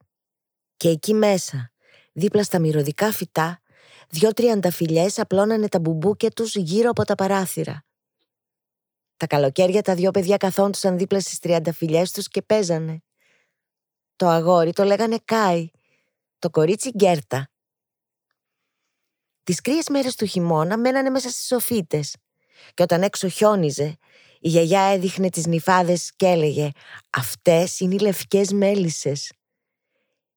Και 0.77 0.89
εκεί 0.89 1.13
μέσα, 1.13 1.71
δίπλα 2.11 2.43
στα 2.43 2.59
μυρωδικά 2.59 3.11
φυτά, 3.11 3.61
δυο 4.09 4.33
τριανταφυλιές 4.33 5.19
απλώνανε 5.19 5.67
τα 5.67 5.79
μπουμπούκια 5.79 6.29
τους 6.29 6.55
γύρω 6.55 6.89
από 6.89 7.05
τα 7.05 7.15
παράθυρα. 7.15 7.83
Τα 9.17 9.27
καλοκαίρια 9.27 9.81
τα 9.81 9.95
δυο 9.95 10.11
παιδιά 10.11 10.37
καθόντουσαν 10.37 10.97
δίπλα 10.97 11.19
στις 11.19 11.39
τριανταφυλιές 11.39 12.11
τους 12.11 12.27
και 12.27 12.41
παίζανε. 12.41 13.03
Το 14.15 14.27
αγόρι 14.27 14.73
το 14.73 14.83
λέγανε 14.83 15.17
Κάι, 15.25 15.69
το 16.39 16.49
κορίτσι 16.49 16.89
Γκέρτα. 16.89 17.49
Τις 19.43 19.61
κρύες 19.61 19.89
μέρες 19.89 20.15
του 20.15 20.25
χειμώνα 20.25 20.77
μένανε 20.77 21.09
μέσα 21.09 21.29
στις 21.29 21.45
σοφίτες 21.45 22.15
και 22.73 22.83
όταν 22.83 23.03
έξω 23.03 23.27
χιόνιζε, 23.27 23.97
η 24.39 24.49
γιαγιά 24.49 24.81
έδειχνε 24.81 25.29
τις 25.29 25.45
νυφάδες 25.45 26.11
και 26.15 26.25
έλεγε 26.25 26.69
«Αυτές 27.09 27.79
είναι 27.79 27.95
οι 27.95 27.99
λευκές 27.99 28.51
μέλισσες». 28.51 29.31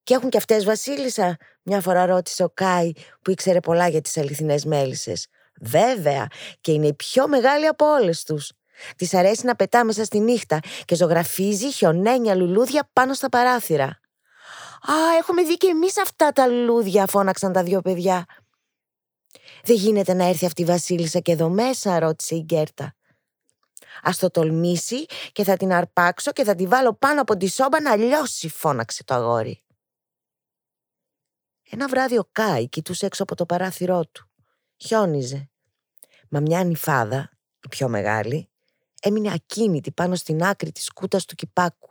«Και 0.09 0.15
έχουν 0.15 0.29
και 0.29 0.37
αυτές 0.37 0.65
βασίλισσα» 0.65 1.37
μια 1.63 1.81
φορά 1.81 2.07
ρώτησε 2.07 2.43
ο 2.43 2.51
Κάι 2.55 2.93
που 3.23 3.31
ήξερε 3.31 3.61
πολλά 3.61 3.89
για 3.89 4.01
τις 4.01 4.17
αληθινές 4.17 4.65
μέλισσες. 4.65 5.27
«Βέβαια 5.61 6.27
και 6.61 6.73
είναι 6.73 6.87
η 6.87 6.95
πιο 6.95 7.29
μεγάλη 7.29 7.67
από 7.67 7.87
όλες 7.87 8.23
τους». 8.23 8.53
Της 8.97 9.15
αρέσει 9.15 9.47
να 9.47 9.57
πετά 9.57 9.85
μέσα 9.85 10.05
στη 10.05 10.19
νύχτα 10.19 10.61
και 10.85 10.95
ζωγραφίζει 10.95 11.73
χιονένια 11.73 12.35
λουλούδια 12.35 12.91
πάνω 12.93 13.15
στα 13.15 13.29
παράθυρα. 13.29 13.85
Α, 13.85 14.95
έχουμε 15.19 15.43
δει 15.43 15.57
και 15.57 15.67
εμείς 15.67 15.99
αυτά 15.99 16.33
τα 16.33 16.47
λουλούδια, 16.47 17.07
φώναξαν 17.07 17.53
τα 17.53 17.63
δύο 17.63 17.81
παιδιά. 17.81 18.25
Δεν 19.65 19.77
γίνεται 19.77 20.15
να 20.15 20.25
έρθει 20.25 20.47
αυτή 20.47 20.63
η 20.63 20.65
Βασίλισσα 20.65 21.19
και 21.19 21.33
εδώ 21.33 21.49
μέσα, 21.49 21.99
ρώτησε 21.99 22.35
η 22.35 22.43
Γκέρτα. 22.45 22.85
Α 24.03 24.11
το 24.19 24.31
τολμήσει 24.31 25.07
και 25.33 25.45
θα 25.45 25.57
την 25.57 25.73
αρπάξω 25.73 26.31
και 26.31 26.45
θα 26.45 26.55
τη 26.55 26.67
βάλω 26.67 26.95
πάνω 26.95 27.21
από 27.21 27.37
τη 27.37 27.49
σόμπα 27.49 27.81
να 27.81 27.97
λιώσει, 27.97 28.49
φώναξε 28.49 29.05
το 29.05 29.15
αγόρι. 29.15 29.63
Ένα 31.71 31.89
βράδυ 31.89 32.19
ο 32.19 32.29
Κάι 32.33 32.69
κοιτούσε 32.69 33.07
έξω 33.07 33.23
από 33.23 33.35
το 33.35 33.47
παράθυρό 33.47 34.07
του. 34.07 34.31
Χιόνιζε. 34.77 35.51
Μα 36.29 36.41
μια 36.41 36.65
νυφάδα, 36.65 37.31
η 37.65 37.69
πιο 37.69 37.89
μεγάλη, 37.89 38.51
έμεινε 39.01 39.33
ακίνητη 39.33 39.93
πάνω 39.93 40.15
στην 40.15 40.43
άκρη 40.43 40.73
της 40.73 40.93
κούτας 40.93 41.25
του 41.25 41.35
κυπάκου. 41.35 41.91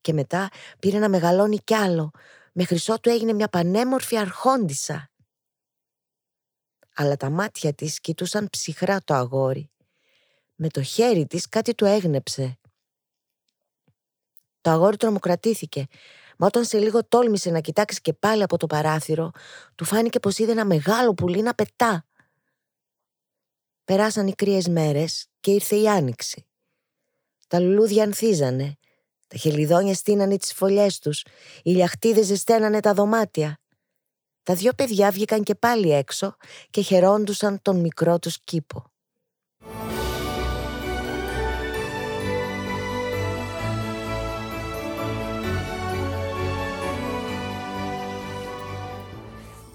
Και 0.00 0.12
μετά 0.12 0.48
πήρε 0.78 0.98
να 0.98 1.08
μεγαλώνει 1.08 1.58
κι 1.58 1.74
άλλο, 1.74 2.10
μέχρι 2.52 2.80
του 3.00 3.08
έγινε 3.08 3.32
μια 3.32 3.48
πανέμορφη 3.48 4.18
αρχόντισσα. 4.18 5.10
Αλλά 6.94 7.16
τα 7.16 7.30
μάτια 7.30 7.72
της 7.74 8.00
κοιτούσαν 8.00 8.48
ψυχρά 8.50 9.02
το 9.04 9.14
αγόρι. 9.14 9.70
Με 10.54 10.68
το 10.68 10.82
χέρι 10.82 11.26
της 11.26 11.48
κάτι 11.48 11.74
του 11.74 11.84
έγνεψε. 11.84 12.58
Το 14.60 14.70
αγόρι 14.70 14.96
τρομοκρατήθηκε, 14.96 15.86
μα 16.38 16.46
όταν 16.46 16.64
σε 16.64 16.78
λίγο 16.78 17.04
τόλμησε 17.04 17.50
να 17.50 17.60
κοιτάξεις 17.60 18.00
και 18.00 18.12
πάλι 18.12 18.42
από 18.42 18.56
το 18.56 18.66
παράθυρο, 18.66 19.30
του 19.74 19.84
φάνηκε 19.84 20.20
πως 20.20 20.38
είδε 20.38 20.52
ένα 20.52 20.64
μεγάλο 20.64 21.14
πουλί 21.14 21.42
να 21.42 21.54
πετά. 21.54 22.06
Περάσαν 23.84 24.26
οι 24.26 24.34
κρύες 24.34 24.68
μέρες 24.68 25.26
και 25.40 25.50
ήρθε 25.50 25.76
η 25.76 25.88
άνοιξη. 25.88 26.46
Τα 27.48 27.60
λουλούδια 27.60 28.02
ανθίζανε, 28.02 28.76
τα 29.26 29.36
χελιδόνια 29.36 29.94
στείνανε 29.94 30.36
τις 30.36 30.52
φωλιές 30.52 30.98
τους, 30.98 31.24
οι 31.62 31.70
λιαχτίδες 31.70 32.26
ζεσταίνανε 32.26 32.80
τα 32.80 32.94
δωμάτια. 32.94 33.60
Τα 34.42 34.54
δυο 34.54 34.72
παιδιά 34.72 35.10
βγήκαν 35.10 35.42
και 35.42 35.54
πάλι 35.54 35.92
έξω 35.92 36.36
και 36.70 36.80
χαιρόντουσαν 36.80 37.62
τον 37.62 37.80
μικρό 37.80 38.18
τους 38.18 38.40
κήπο. 38.44 38.91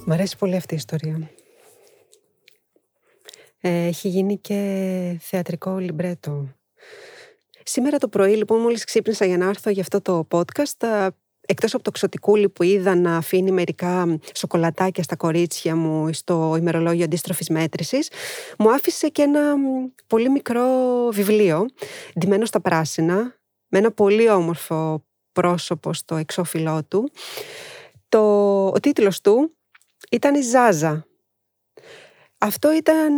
Μ' 0.10 0.12
αρέσει 0.12 0.38
πολύ 0.38 0.56
αυτή 0.56 0.74
η 0.74 0.78
ιστορία. 0.78 1.30
Ε, 3.62 3.86
έχει 3.86 4.08
γίνει 4.08 4.38
και 4.38 5.18
θεατρικό 5.22 5.78
λιμπρέτο. 5.78 6.48
Σήμερα 7.64 7.98
το 7.98 8.08
πρωί, 8.08 8.36
λοιπόν, 8.36 8.60
μόλις 8.60 8.84
ξύπνησα 8.84 9.26
για 9.26 9.38
να 9.38 9.46
έρθω 9.46 9.70
για 9.70 9.82
αυτό 9.82 10.02
το 10.02 10.28
podcast, 10.32 11.08
εκτός 11.42 11.74
από 11.74 11.84
το 11.84 11.92
ξωτικούλι 11.92 12.50
που 12.50 12.64
είδα 12.64 12.96
να 12.96 13.18
αφήνει 13.18 13.52
μερικά 13.52 14.20
σοκολατάκια 14.34 15.04
στα 15.04 15.16
κορίτσια 15.16 15.76
μου 15.76 16.14
στο 16.14 16.56
ημερολόγιο 16.58 17.04
αντίστροφης 17.04 17.50
μέτρησης, 17.50 18.12
μου 18.58 18.72
άφησε 18.72 19.10
και 19.10 19.22
ένα 19.22 19.56
πολύ 20.08 20.30
μικρό 20.30 20.66
βιβλίο, 21.12 21.66
ντυμένο 22.20 22.46
στα 22.46 22.62
πράσινα, 22.62 23.40
με 23.68 23.78
ένα 23.78 23.92
πολύ 23.92 24.30
όμορφο 24.30 25.06
πρόσωπο 25.32 25.94
στο 25.94 26.16
εξώφυλλό 26.16 26.84
του. 26.88 27.12
Το, 28.10 28.22
ο 28.68 28.80
τίτλος 28.80 29.22
του 29.22 29.57
ήταν 30.12 30.36
η 30.36 30.42
Ζάζα 30.42 31.08
αυτό 32.38 32.74
ήταν 32.74 33.14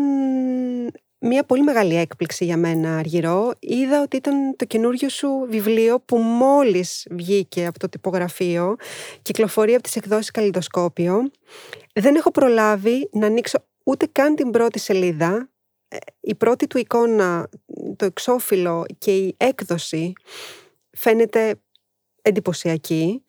μια 1.20 1.44
πολύ 1.44 1.64
μεγάλη 1.64 1.96
έκπληξη 1.96 2.46
για 2.46 2.58
μένα, 2.58 2.98
Αργυρό. 2.98 3.54
Είδα 3.60 4.02
ότι 4.02 4.18
ήταν 4.18 4.56
το 4.56 4.66
καινούριο 4.66 5.10
σου 5.10 5.46
βιβλίο 5.50 6.00
που 6.00 6.18
μόλις 6.18 7.08
βγήκε 7.10 7.66
από 7.66 7.80
το 7.80 7.90
τυπογραφείο, 7.90 8.76
κυκλοφορεί 9.22 9.74
από 9.74 9.84
τις 9.84 9.96
εκδόσεις 9.96 10.32
Καλλιδοσκόπιο. 10.32 11.32
Δεν 11.94 12.16
έχω 12.16 12.32
προλάβει 12.32 13.10
να 13.12 13.26
ανοίξω 13.26 13.58
ούτε 13.84 14.08
καν 14.12 14.36
την 14.36 14.52
πρώτη 14.52 14.80
σελίδα. 14.80 15.50
Ε, 15.88 15.98
η 16.20 16.36
πρώτη 16.36 16.68
του 16.68 16.78
εικόνα, 16.78 17.50
το 17.96 18.06
εξώφυλλο 18.06 18.86
και 18.98 19.16
η 19.16 19.36
έκδοση 19.38 20.14
φαίνεται 20.92 21.56
εντυπωσιακή. 22.22 23.24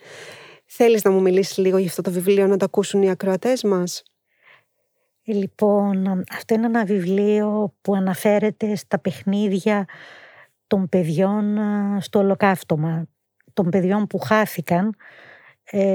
Θέλεις 0.72 1.02
να 1.04 1.10
μου 1.10 1.20
μιλήσεις 1.20 1.56
λίγο 1.56 1.78
για 1.78 1.88
αυτό 1.88 2.02
το 2.02 2.10
βιβλίο, 2.10 2.46
να 2.46 2.56
το 2.56 2.64
ακούσουν 2.64 3.02
οι 3.02 3.10
ακροατές 3.10 3.62
μας; 3.62 4.02
Λοιπόν, 5.22 6.24
αυτό 6.30 6.54
είναι 6.54 6.66
ένα 6.66 6.84
βιβλίο 6.84 7.74
που 7.80 7.94
αναφέρεται 7.94 8.76
στα 8.76 8.98
παιχνίδια 8.98 9.84
των 10.66 10.88
παιδιών 10.88 11.58
στο 12.00 12.18
ολοκαύτωμα, 12.18 13.06
των 13.52 13.68
παιδιών 13.70 14.06
που 14.06 14.18
χάθηκαν 14.18 14.86
ε, 14.86 14.94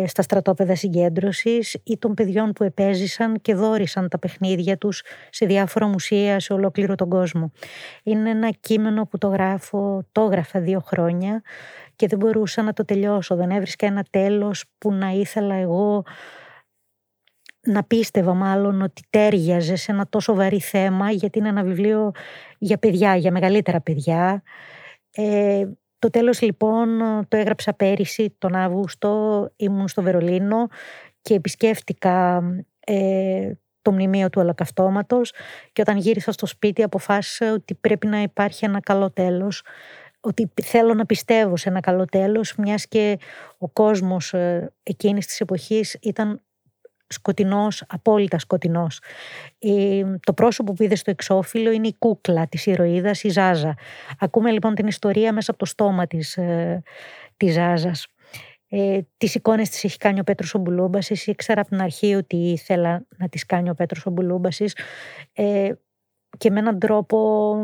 στα 0.05 0.21
στρατόπεδα 0.21 0.75
συγκέντρωσης 0.75 1.77
ή 1.83 1.97
των 1.97 2.13
παιδιών 2.13 2.51
που 2.51 2.63
επέζησαν 2.63 3.41
και 3.41 3.55
δόρισαν 3.55 4.09
τα 4.09 4.19
παιχνίδια 4.19 4.77
τους 4.77 5.03
σε 5.29 5.45
διάφορα 5.45 5.87
μουσεία 5.87 6.39
σε 6.39 6.53
ολόκληρο 6.53 6.95
τον 6.95 7.09
κόσμο. 7.09 7.51
Είναι 8.03 8.29
ένα 8.29 8.49
κείμενο 8.59 9.05
που 9.05 9.17
το 9.17 9.27
γράφω, 9.27 10.03
το 10.11 10.21
έγραφα 10.21 10.59
δύο 10.59 10.79
χρόνια 10.79 11.41
και 11.95 12.07
δεν 12.07 12.19
μπορούσα 12.19 12.61
να 12.61 12.73
το 12.73 12.85
τελειώσω. 12.85 13.35
Δεν 13.35 13.49
έβρισκα 13.49 13.85
ένα 13.85 14.05
τέλος 14.09 14.65
που 14.77 14.93
να 14.93 15.09
ήθελα 15.09 15.55
εγώ 15.55 16.03
να 17.65 17.83
πίστευα 17.83 18.33
μάλλον 18.33 18.81
ότι 18.81 19.01
τέριαζε 19.09 19.75
σε 19.75 19.91
ένα 19.91 20.07
τόσο 20.09 20.35
βαρύ 20.35 20.59
θέμα 20.59 21.11
γιατί 21.11 21.39
είναι 21.39 21.49
ένα 21.49 21.63
βιβλίο 21.63 22.11
για 22.57 22.77
παιδιά, 22.77 23.15
για 23.15 23.31
μεγαλύτερα 23.31 23.81
παιδιά. 23.81 24.43
Ε, 25.11 25.65
το 26.05 26.11
τέλος 26.11 26.41
λοιπόν 26.41 26.99
το 27.27 27.37
έγραψα 27.37 27.73
πέρυσι 27.73 28.35
τον 28.37 28.55
Αύγουστο, 28.55 29.45
ήμουν 29.55 29.87
στο 29.87 30.01
Βερολίνο 30.01 30.67
και 31.21 31.33
επισκέφτηκα 31.33 32.43
ε, 32.79 33.51
το 33.81 33.91
μνημείο 33.91 34.29
του 34.29 34.41
Ολοκαυτώματος 34.41 35.33
και 35.73 35.81
όταν 35.81 35.97
γύρισα 35.97 36.31
στο 36.31 36.45
σπίτι 36.45 36.83
αποφάσισα 36.83 37.53
ότι 37.53 37.75
πρέπει 37.75 38.07
να 38.07 38.21
υπάρχει 38.21 38.65
ένα 38.65 38.79
καλό 38.79 39.11
τέλος 39.11 39.63
ότι 40.19 40.51
θέλω 40.63 40.93
να 40.93 41.05
πιστεύω 41.05 41.57
σε 41.57 41.69
ένα 41.69 41.79
καλό 41.79 42.05
τέλος 42.05 42.55
μιας 42.55 42.87
και 42.87 43.19
ο 43.57 43.69
κόσμος 43.69 44.33
ε, 44.33 44.73
εκείνης 44.83 45.25
της 45.25 45.39
εποχής 45.39 45.97
ήταν 46.01 46.41
σκοτεινός, 47.07 47.83
απόλυτα 47.87 48.39
σκοτεινός. 48.39 49.01
το 50.19 50.33
πρόσωπο 50.33 50.73
που 50.73 50.83
είδε 50.83 50.95
στο 50.95 51.11
εξώφυλλο 51.11 51.71
είναι 51.71 51.87
η 51.87 51.95
κούκλα 51.99 52.47
της 52.47 52.65
ηρωίδας, 52.65 53.23
η 53.23 53.29
Ζάζα. 53.29 53.73
Ακούμε 54.19 54.51
λοιπόν 54.51 54.75
την 54.75 54.87
ιστορία 54.87 55.33
μέσα 55.33 55.51
από 55.51 55.59
το 55.59 55.65
στόμα 55.65 56.07
της, 56.07 56.37
ε, 56.37 56.81
της 57.37 57.53
Ζάζας. 57.53 58.07
Ε, 58.69 58.99
τις 59.17 59.35
εικόνες 59.35 59.69
τις 59.69 59.83
έχει 59.83 59.97
κάνει 59.97 60.19
ο 60.19 60.23
Πέτρος 60.23 60.53
ο 60.53 60.59
Μπουλούμπασης. 60.59 61.27
Ήξερα 61.27 61.61
από 61.61 61.69
την 61.69 61.81
αρχή 61.81 62.15
ότι 62.15 62.35
ήθελα 62.35 63.05
να 63.17 63.29
τις 63.29 63.45
κάνει 63.45 63.69
ο 63.69 63.73
Πέτρος 63.73 64.05
ο 64.05 64.09
Μπουλούμπασης. 64.09 64.77
Ε, 65.33 65.71
και 66.37 66.51
με 66.51 66.59
έναν 66.59 66.79
τρόπο 66.79 67.57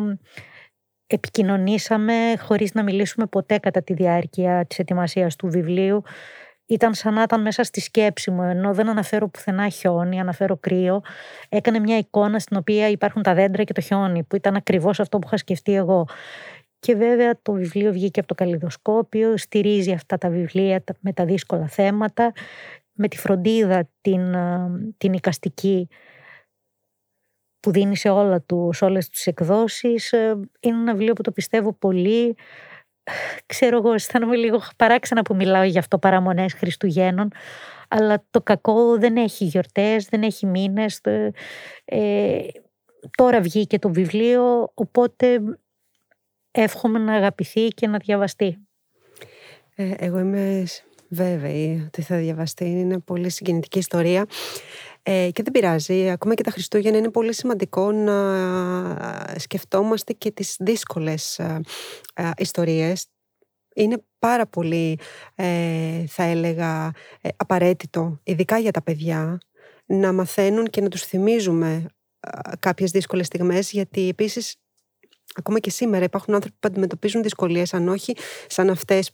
επικοινωνήσαμε 1.07 2.13
χωρίς 2.39 2.73
να 2.73 2.83
μιλήσουμε 2.83 3.25
ποτέ 3.25 3.57
κατά 3.57 3.83
τη 3.83 3.93
διάρκεια 3.93 4.65
της 4.65 4.79
ετοιμασίας 4.79 5.35
του 5.35 5.47
βιβλίου 5.49 6.03
ήταν 6.71 6.93
σαν 6.93 7.13
να 7.13 7.21
ήταν 7.21 7.41
μέσα 7.41 7.63
στη 7.63 7.79
σκέψη 7.79 8.31
μου, 8.31 8.41
ενώ 8.41 8.73
δεν 8.73 8.89
αναφέρω 8.89 9.27
πουθενά 9.27 9.69
χιόνι, 9.69 10.19
αναφέρω 10.19 10.57
κρύο. 10.57 11.01
Έκανε 11.49 11.79
μια 11.79 11.97
εικόνα 11.97 12.39
στην 12.39 12.57
οποία 12.57 12.89
υπάρχουν 12.89 13.21
τα 13.21 13.33
δέντρα 13.33 13.63
και 13.63 13.73
το 13.73 13.81
χιόνι, 13.81 14.23
που 14.23 14.35
ήταν 14.35 14.55
ακριβώς 14.55 14.99
αυτό 14.99 15.19
που 15.19 15.27
είχα 15.27 15.37
σκεφτεί 15.37 15.75
εγώ. 15.75 16.07
Και 16.79 16.95
βέβαια 16.95 17.39
το 17.41 17.51
βιβλίο 17.51 17.91
βγήκε 17.91 18.19
από 18.19 18.27
το 18.29 18.35
καλλιδοσκόπιο, 18.35 19.37
στηρίζει 19.37 19.91
αυτά 19.91 20.17
τα 20.17 20.29
βιβλία 20.29 20.83
με 20.99 21.13
τα 21.13 21.25
δύσκολα 21.25 21.67
θέματα, 21.67 22.31
με 22.93 23.07
τη 23.07 23.17
φροντίδα 23.17 23.89
την, 24.01 24.35
την 24.97 25.13
οικαστική 25.13 25.87
που 27.59 27.71
δίνει 27.71 27.97
σε, 27.97 28.09
όλα 28.09 28.41
τους, 28.41 28.77
σε 28.77 28.85
όλες 28.85 29.09
τις 29.09 29.27
εκδόσεις. 29.27 30.11
Ε, 30.11 30.39
είναι 30.59 30.77
ένα 30.77 30.91
βιβλίο 30.91 31.13
που 31.13 31.21
το 31.21 31.31
πιστεύω 31.31 31.73
πολύ 31.73 32.35
ξέρω 33.45 33.77
εγώ, 33.77 33.93
αισθάνομαι 33.93 34.35
λίγο 34.35 34.61
παράξενα 34.75 35.21
που 35.21 35.35
μιλάω 35.35 35.63
για 35.63 35.79
αυτό 35.79 35.97
παραμονές 35.97 36.53
Χριστουγέννων, 36.53 37.31
αλλά 37.87 38.23
το 38.31 38.41
κακό 38.41 38.97
δεν 38.97 39.17
έχει 39.17 39.45
γιορτές, 39.45 40.05
δεν 40.05 40.23
έχει 40.23 40.45
μήνες. 40.45 41.01
Ε, 41.85 42.39
τώρα 43.17 43.41
βγήκε 43.41 43.79
το 43.79 43.89
βιβλίο, 43.89 44.71
οπότε 44.73 45.39
εύχομαι 46.51 46.99
να 46.99 47.13
αγαπηθεί 47.13 47.67
και 47.67 47.87
να 47.87 47.97
διαβαστεί. 47.97 48.57
Ε, 49.75 49.93
εγώ 49.97 50.19
είμαι 50.19 50.65
βέβαιη 51.07 51.83
ότι 51.85 52.01
θα 52.01 52.17
διαβαστεί. 52.17 52.65
Είναι 52.65 52.99
πολύ 52.99 53.29
συγκινητική 53.29 53.79
ιστορία. 53.79 54.25
Ε, 55.03 55.29
και 55.31 55.43
δεν 55.43 55.51
πειράζει. 55.51 56.09
Ακόμα 56.09 56.33
και 56.33 56.43
τα 56.43 56.51
Χριστούγεννα 56.51 56.97
είναι 56.97 57.09
πολύ 57.09 57.33
σημαντικό 57.33 57.91
να 57.91 59.35
σκεφτόμαστε 59.37 60.13
και 60.13 60.31
τις 60.31 60.55
δύσκολες 60.59 61.39
ε, 61.39 61.61
ε, 62.13 62.29
ιστορίες. 62.37 63.07
Είναι 63.75 64.03
πάρα 64.19 64.47
πολύ, 64.47 64.99
ε, 65.35 66.05
θα 66.07 66.23
έλεγα, 66.23 66.91
απαραίτητο, 67.35 68.19
ειδικά 68.23 68.57
για 68.57 68.71
τα 68.71 68.81
παιδιά, 68.81 69.37
να 69.85 70.13
μαθαίνουν 70.13 70.65
και 70.65 70.81
να 70.81 70.87
τους 70.87 71.05
θυμίζουμε 71.05 71.85
κάποιες 72.59 72.91
δύσκολες 72.91 73.25
στιγμές, 73.25 73.71
γιατί 73.71 74.07
επίσης 74.07 74.55
ακόμα 75.35 75.59
και 75.59 75.69
σήμερα 75.69 76.03
υπάρχουν 76.03 76.33
άνθρωποι 76.33 76.55
που 76.59 76.67
αντιμετωπίζουν 76.67 77.23
δυσκολίες, 77.23 77.73
αν 77.73 77.87
όχι 77.87 78.15
σαν 78.47 78.69
αυτές 78.69 79.11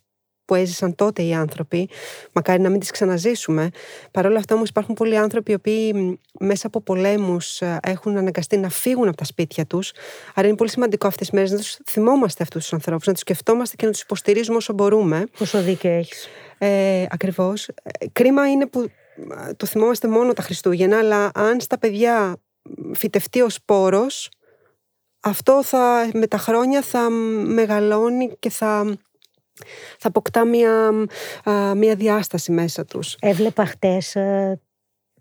που 0.48 0.56
έζησαν 0.56 0.96
τότε 0.96 1.24
οι 1.24 1.34
άνθρωποι, 1.34 1.90
μακάρι 2.32 2.62
να 2.62 2.70
μην 2.70 2.80
τις 2.80 2.92
ξαναζήσουμε. 2.92 3.70
Παρ' 4.12 4.26
όλα 4.26 4.38
αυτά 4.38 4.56
όμως 4.56 4.70
υπάρχουν 4.70 4.96
πολλοί 4.96 5.18
άνθρωποι 5.18 5.52
οι 5.52 5.54
οποίοι 5.54 6.20
μέσα 6.40 6.68
από 6.68 6.82
πολέμους 6.82 7.62
ε, 7.62 7.80
έχουν 7.84 8.18
αναγκαστεί 8.18 8.58
να 8.58 8.70
φύγουν 8.70 9.08
από 9.08 9.18
τα 9.18 9.24
σπίτια 9.24 9.66
τους. 9.66 9.92
Άρα 10.36 10.48
είναι 10.48 10.56
πολύ 10.56 10.70
σημαντικό 10.70 11.08
αυτές 11.08 11.28
τις 11.28 11.36
μέρες 11.36 11.52
να 11.52 11.58
τους 11.58 11.78
θυμόμαστε 11.86 12.44
αυτούς 12.44 12.62
τους 12.62 12.74
ανθρώπους, 12.74 13.08
να 13.08 13.14
τους 13.14 13.22
σκεφτόμαστε 13.22 13.76
και 13.76 13.86
να 13.86 13.92
τους 13.92 14.02
υποστηρίζουμε 14.02 14.58
όσο 14.58 14.74
μπορούμε. 14.74 15.26
Πόσο 15.38 15.62
δίκαιο 15.62 15.92
έχεις. 15.92 16.28
Ε, 16.58 17.06
ακριβώς. 17.10 17.68
Ε, 17.68 18.08
κρίμα 18.12 18.52
είναι 18.52 18.66
που 18.66 18.82
ε, 18.82 19.54
το 19.54 19.66
θυμόμαστε 19.66 20.08
μόνο 20.08 20.34
τα 20.34 20.42
Χριστούγεννα, 20.42 20.98
αλλά 20.98 21.32
αν 21.34 21.60
στα 21.60 21.78
παιδιά 21.78 22.38
φυτευτεί 22.94 23.42
ο 23.42 23.50
σπόρος, 23.50 24.30
αυτό 25.20 25.64
θα, 25.64 26.10
με 26.14 26.28
τα 26.28 26.38
χρόνια 26.38 26.82
θα 26.82 27.10
μεγαλώνει 27.10 28.36
και 28.40 28.50
θα 28.50 28.98
θα 29.98 30.08
αποκτά 30.08 30.46
μια, 30.46 30.92
μια 31.76 31.96
διάσταση 31.96 32.52
μέσα 32.52 32.86
τους. 32.86 33.16
Έβλεπα 33.20 33.66
χτες 33.66 34.16
ε, 34.16 34.60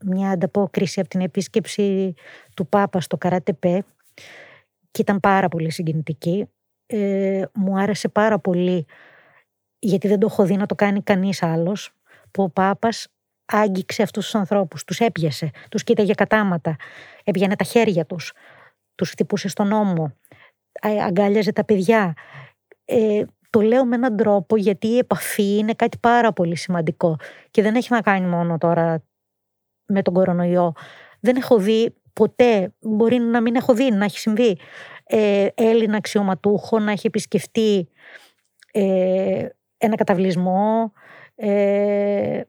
μια 0.05 0.31
ανταπόκριση 0.31 1.01
από 1.01 1.09
την 1.09 1.21
επίσκεψη 1.21 2.15
του 2.55 2.67
Πάπα 2.67 3.01
στο 3.01 3.17
Καράτεπέ 3.17 3.85
και 4.91 5.03
ήταν 5.03 5.21
πάρα 5.21 5.49
πολύ 5.49 5.71
συγκινητική. 5.71 6.47
Ε, 6.87 7.43
μου 7.55 7.79
άρεσε 7.79 8.09
πάρα 8.09 8.39
πολύ 8.39 8.87
γιατί 9.79 10.09
δεν 10.09 10.19
το 10.19 10.27
έχω 10.31 10.45
δει 10.45 10.57
να 10.57 10.67
το 10.67 10.75
κάνει 10.75 11.03
κανείς 11.03 11.43
άλλος 11.43 11.93
που 12.31 12.43
ο 12.43 12.51
Πάπας 12.51 13.09
άγγιξε 13.47 14.03
αυτούς 14.03 14.25
τους 14.25 14.35
ανθρώπους, 14.35 14.85
τους 14.85 15.01
έπιασε, 15.01 15.51
τους 15.71 15.83
κοίταγε 15.85 16.13
κατάματα, 16.13 16.77
έπιανε 17.25 17.57
τα 17.57 17.65
χέρια 17.65 18.07
τους, 18.07 18.33
τους 18.95 19.11
χτυπούσε 19.11 19.49
στον 19.49 19.73
ώμο, 19.73 20.13
αγκάλιαζε 21.07 21.53
τα 21.53 21.65
παιδιά. 21.65 22.15
Ε, 22.85 23.23
το 23.51 23.61
λέω 23.61 23.85
με 23.85 23.95
έναν 23.95 24.17
τρόπο 24.17 24.57
γιατί 24.57 24.87
η 24.87 24.99
επαφή 24.99 25.57
είναι 25.57 25.73
κάτι 25.73 25.99
πάρα 25.99 26.33
πολύ 26.33 26.57
σημαντικό 26.57 27.17
και 27.51 27.63
δεν 27.63 27.75
έχει 27.75 27.93
να 27.93 28.01
κάνει 28.01 28.27
μόνο 28.27 28.59
τώρα 28.59 29.03
με 29.87 30.03
τον 30.03 30.15
κορονοϊό. 30.15 30.73
Δεν 31.21 31.37
έχω 31.37 31.59
δει 31.59 31.95
ποτέ, 32.13 32.75
μπορεί 32.81 33.19
να 33.19 33.41
μην 33.41 33.55
έχω 33.55 33.75
δει, 33.75 33.91
να 33.91 34.05
έχει 34.05 34.19
συμβεί, 34.19 34.59
ε, 35.05 35.47
Έλληνα 35.55 35.97
αξιωματούχο 35.97 36.79
να 36.79 36.93
έχει 36.93 37.07
επισκεφτεί 37.07 37.89
ε, 38.73 39.47
ένα 39.79 39.97
καταβλισμό 39.97 40.93
ε, 41.35 42.41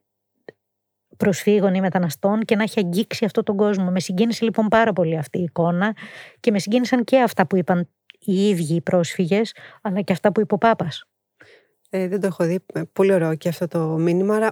προσφύγων 1.17 1.73
ή 1.73 1.81
μεταναστών 1.81 2.41
και 2.41 2.55
να 2.55 2.63
έχει 2.63 2.79
αγγίξει 2.79 3.25
αυτόν 3.25 3.43
τον 3.43 3.57
κόσμο. 3.57 3.91
Με 3.91 3.99
συγκίνησε 3.99 4.43
λοιπόν 4.43 4.67
πάρα 4.67 4.93
πολύ 4.93 5.17
αυτή 5.17 5.39
η 5.39 5.43
εικόνα 5.43 5.95
και 6.39 6.51
με 6.51 6.59
συγκίνησαν 6.59 7.03
και 7.03 7.21
αυτά 7.21 7.47
που 7.47 7.57
είπαν 7.57 7.89
οι 8.27 8.49
ίδιοι 8.49 8.75
οι 8.75 8.81
πρόσφυγες, 8.81 9.53
αλλά 9.81 10.01
και 10.01 10.13
αυτά 10.13 10.31
που 10.31 10.39
είπε 10.39 10.53
ο 10.53 10.57
Πάπας. 10.57 11.03
Ε, 11.89 12.07
δεν 12.07 12.19
το 12.19 12.27
έχω 12.27 12.45
δει. 12.45 12.59
Ε, 12.73 12.81
πολύ 12.93 13.13
ωραίο 13.13 13.35
και 13.35 13.49
αυτό 13.49 13.67
το 13.67 13.79
μήνυμα. 13.79 14.35
Άρα, 14.35 14.49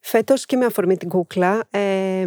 φέτος 0.00 0.46
και 0.46 0.56
με 0.56 0.64
αφορμή 0.64 0.96
την 0.96 1.08
κούκλα, 1.08 1.66
ε, 1.70 2.26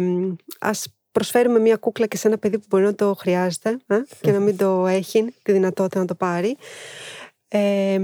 ας 0.60 0.94
προσφέρουμε 1.12 1.58
μια 1.58 1.76
κούκλα 1.76 2.06
και 2.06 2.16
σε 2.16 2.28
ένα 2.28 2.38
παιδί 2.38 2.58
που 2.58 2.66
μπορεί 2.68 2.84
να 2.84 2.94
το 2.94 3.14
χρειάζεται 3.14 3.78
ε, 3.86 4.00
και 4.20 4.32
να 4.32 4.38
μην 4.38 4.56
το 4.56 4.86
έχει 4.86 5.34
τη 5.42 5.52
δυνατότητα 5.52 6.00
να 6.00 6.06
το 6.06 6.14
πάρει. 6.14 6.56
Ε, 7.48 8.00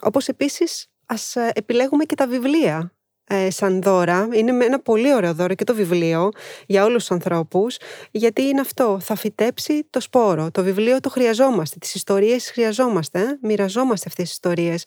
όπως 0.00 0.28
επίσης, 0.28 0.86
ας 1.06 1.36
ε, 1.36 1.50
επιλέγουμε 1.54 2.04
και 2.04 2.14
τα 2.14 2.26
βιβλία 2.26 2.92
ε, 3.32 3.50
σαν 3.50 3.82
δώρα. 3.82 4.28
Είναι 4.32 4.64
ένα 4.64 4.80
πολύ 4.80 5.14
ωραίο 5.14 5.34
δώρο 5.34 5.54
και 5.54 5.64
το 5.64 5.74
βιβλίο 5.74 6.28
για 6.66 6.84
όλους 6.84 6.96
τους 6.96 7.10
ανθρώπους, 7.10 7.76
γιατί 8.10 8.42
είναι 8.42 8.60
αυτό, 8.60 8.98
θα 9.00 9.14
φυτέψει 9.14 9.86
το 9.90 10.00
σπόρο. 10.00 10.50
Το 10.50 10.62
βιβλίο 10.62 11.00
το 11.00 11.08
χρειαζόμαστε, 11.08 11.76
τις 11.78 11.94
ιστορίες 11.94 12.50
χρειαζόμαστε, 12.50 13.20
ε; 13.20 13.38
μοιραζόμαστε 13.42 14.08
αυτές 14.08 14.24
τις 14.24 14.32
ιστορίες. 14.32 14.84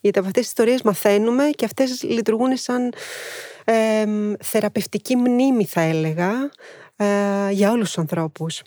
Γιατί 0.00 0.18
από 0.18 0.28
αυτές 0.28 0.42
τις 0.42 0.50
ιστορίες 0.50 0.82
μαθαίνουμε 0.82 1.44
και 1.50 1.64
αυτές 1.64 2.02
λειτουργούν 2.02 2.56
σαν 2.56 2.92
ε, 3.64 4.04
θεραπευτική 4.40 5.16
μνήμη 5.16 5.64
θα 5.64 5.80
έλεγα 5.80 6.50
ε, 6.96 7.50
για 7.50 7.70
όλους 7.70 7.86
τους 7.86 7.98
ανθρώπους. 7.98 8.62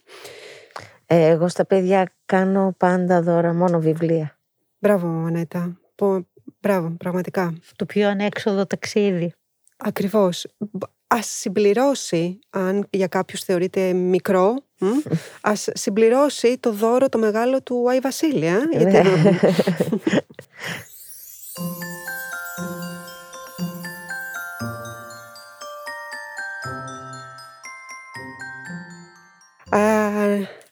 Ε, 1.06 1.28
εγώ 1.28 1.48
στα 1.48 1.66
παιδιά 1.66 2.12
κάνω 2.26 2.76
πάντα 2.78 3.22
δώρα 3.22 3.54
μόνο 3.54 3.80
βιβλία. 3.80 4.38
Μπράβο 4.80 5.08
Ανέτα. 5.08 5.80
Μπράβο, 6.60 6.90
πραγματικά. 6.98 7.54
Το 7.76 7.86
πιο 7.86 8.10
ανέξοδο 8.10 8.66
ταξίδι. 8.66 9.34
Ακριβώς. 9.78 10.46
Ας 11.08 11.28
συμπληρώσει, 11.28 12.40
αν 12.50 12.88
για 12.90 13.08
κάποιους 13.08 13.44
θεωρείται 13.44 13.94
μικρό, 13.94 14.56
ας 15.42 15.68
συμπληρώσει 15.74 16.58
το 16.58 16.72
δώρο 16.72 17.10
το 17.10 17.18
μεγάλο 17.18 17.62
του 17.62 17.90
Άι 17.90 18.00
Βασίλεια. 18.00 18.70
Ε, 18.72 18.84
ναι. 18.84 19.02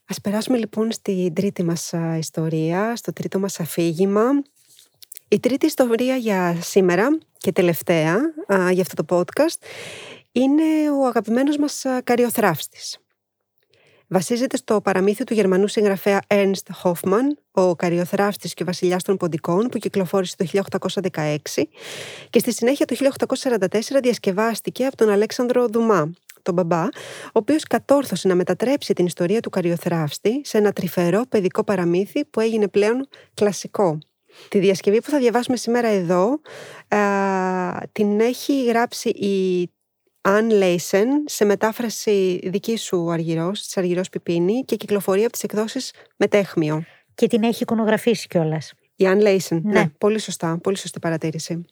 Ας 0.08 0.22
περάσουμε 0.22 0.58
λοιπόν 0.58 0.92
στην 0.92 1.34
τρίτη 1.34 1.64
μας 1.64 1.94
ιστορία, 2.18 2.96
στο 2.96 3.14
τρίτο 3.14 3.40
μας 3.40 3.60
αφήγημα. 3.60 4.24
Η 5.28 5.40
τρίτη 5.40 5.66
ιστορία 5.66 6.16
για 6.16 6.58
σήμερα 6.62 7.18
και 7.38 7.52
τελευταία 7.52 8.18
για 8.72 8.82
αυτό 8.82 9.04
το 9.04 9.18
podcast 9.18 9.64
είναι 10.32 10.64
ο 11.02 11.06
αγαπημένος 11.06 11.58
μας 11.58 11.86
καριοθράφστης. 12.04 12.98
Βασίζεται 14.08 14.58
στο 14.58 14.82
παραμύθι 14.82 15.24
του 15.24 15.34
Γερμανού 15.34 15.68
συγγραφέα 15.68 16.22
Ernst 16.28 16.84
Hoffmann, 16.84 17.28
ο 17.52 17.76
καριοθράφτης 17.76 18.54
και 18.54 18.64
βασιλιάς 18.64 19.04
των 19.04 19.18
ποντικών 19.18 19.68
που 19.68 19.78
κυκλοφόρησε 19.78 20.36
το 20.36 20.46
1816 21.12 21.38
και 22.30 22.40
στη 22.40 22.54
συνέχεια 22.54 22.86
το 22.86 22.96
1844 23.38 23.80
διασκευάστηκε 24.02 24.86
από 24.86 24.96
τον 24.96 25.10
Αλέξανδρο 25.10 25.68
Δουμά, 25.68 26.12
τον 26.42 26.54
μπαμπά, 26.54 26.84
ο 26.84 26.90
οποίος 27.32 27.64
κατόρθωσε 27.64 28.28
να 28.28 28.36
μετατρέψει 28.36 28.94
την 28.94 29.06
ιστορία 29.06 29.40
του 29.40 29.50
καριοθράφστη 29.50 30.42
σε 30.44 30.58
ένα 30.58 30.72
τρυφερό 30.72 31.26
παιδικό 31.30 31.64
παραμύθι 31.64 32.26
που 32.26 32.40
έγινε 32.40 32.68
πλέον 32.68 33.08
κλασικό. 33.34 34.00
Τη 34.50 34.60
διασκευή 34.60 35.02
που 35.02 35.10
θα 35.10 35.18
διαβάσουμε 35.18 35.58
σήμερα 35.58 35.88
εδώ 35.88 36.40
την 37.92 38.20
έχει 38.20 38.66
γράψει 38.66 39.10
η 39.10 39.70
Αν 40.22 40.50
Λέισεν 40.50 41.10
σε 41.26 41.46
μετάφραση 41.46 42.40
δική 42.44 42.78
σου 42.78 43.12
Αργυρός, 43.12 43.62
της 43.62 43.78
Αργυρός 43.78 44.10
Πιπίνη 44.10 44.62
και 44.62 44.76
κυκλοφορεί 44.76 45.24
από 45.24 45.32
τις 45.32 45.44
εκδόσεις 45.44 45.94
Μετέχμιο. 46.16 46.84
Και 47.16 47.28
την 47.28 47.44
έχει 47.44 47.64
εικονογραφήσει 47.64 48.28
κιόλας. 48.28 48.74
Η 48.96 49.08
Αν 49.08 49.20
Λέισεν, 49.22 49.62
ναι. 49.64 49.80
ναι. 49.80 49.90
Πολύ 49.98 50.20
σωστά, 50.20 50.60
πολύ 50.64 50.78
σωστή 50.78 51.00
παρατήρηση. 51.00 51.66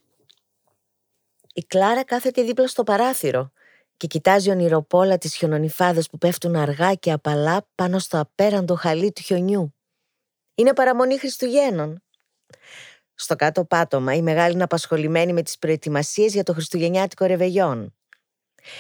Η 1.54 1.62
Κλάρα 1.62 2.04
κάθεται 2.04 2.44
δίπλα 2.44 2.68
στο 2.68 2.84
παράθυρο 2.84 3.52
και 3.98 4.08
κοιτάζει 4.08 4.50
ονειροπόλα 4.50 5.18
τις 5.18 5.36
χιονονιφάδες 5.36 6.10
που 6.10 6.18
πέφτουν 6.18 6.56
αργά 6.56 6.94
και 6.94 7.12
απαλά 7.12 7.68
πάνω 7.76 8.00
στο 8.00 8.20
απέραντο 8.20 8.76
χαλί 8.76 9.12
του 9.12 9.22
χιονιού. 9.22 9.74
Είναι 10.56 10.74
παραμονή 10.74 11.18
Χριστουγέννων 11.18 12.03
στο 13.16 13.36
κάτω 13.36 13.66
πάτωμα, 13.66 14.14
η 14.14 14.22
μεγάλη 14.22 14.54
είναι 14.54 14.64
απασχολημένη 14.64 15.34
με 15.34 15.42
τις 15.42 15.58
προετοιμασίες 15.58 16.34
για 16.34 16.44
το 16.44 16.54
χριστουγεννιάτικο 16.54 17.26
ρεβεγιόν. 17.26 17.94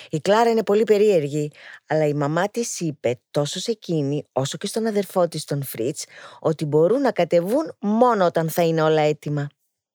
Η 0.09 0.19
Κλάρα 0.19 0.49
είναι 0.49 0.63
πολύ 0.63 0.83
περίεργη, 0.83 1.51
αλλά 1.87 2.07
η 2.07 2.13
μαμά 2.13 2.49
της 2.49 2.79
είπε 2.79 3.19
τόσο 3.31 3.59
σε 3.59 3.71
εκείνη 3.71 4.25
όσο 4.31 4.57
και 4.57 4.67
στον 4.67 4.85
αδερφό 4.85 5.27
της 5.27 5.45
τον 5.45 5.63
Φρίτς 5.63 6.05
ότι 6.39 6.65
μπορούν 6.65 7.01
να 7.01 7.11
κατεβούν 7.11 7.75
μόνο 7.79 8.25
όταν 8.25 8.49
θα 8.49 8.63
είναι 8.63 8.81
όλα 8.81 9.01
έτοιμα. 9.01 9.47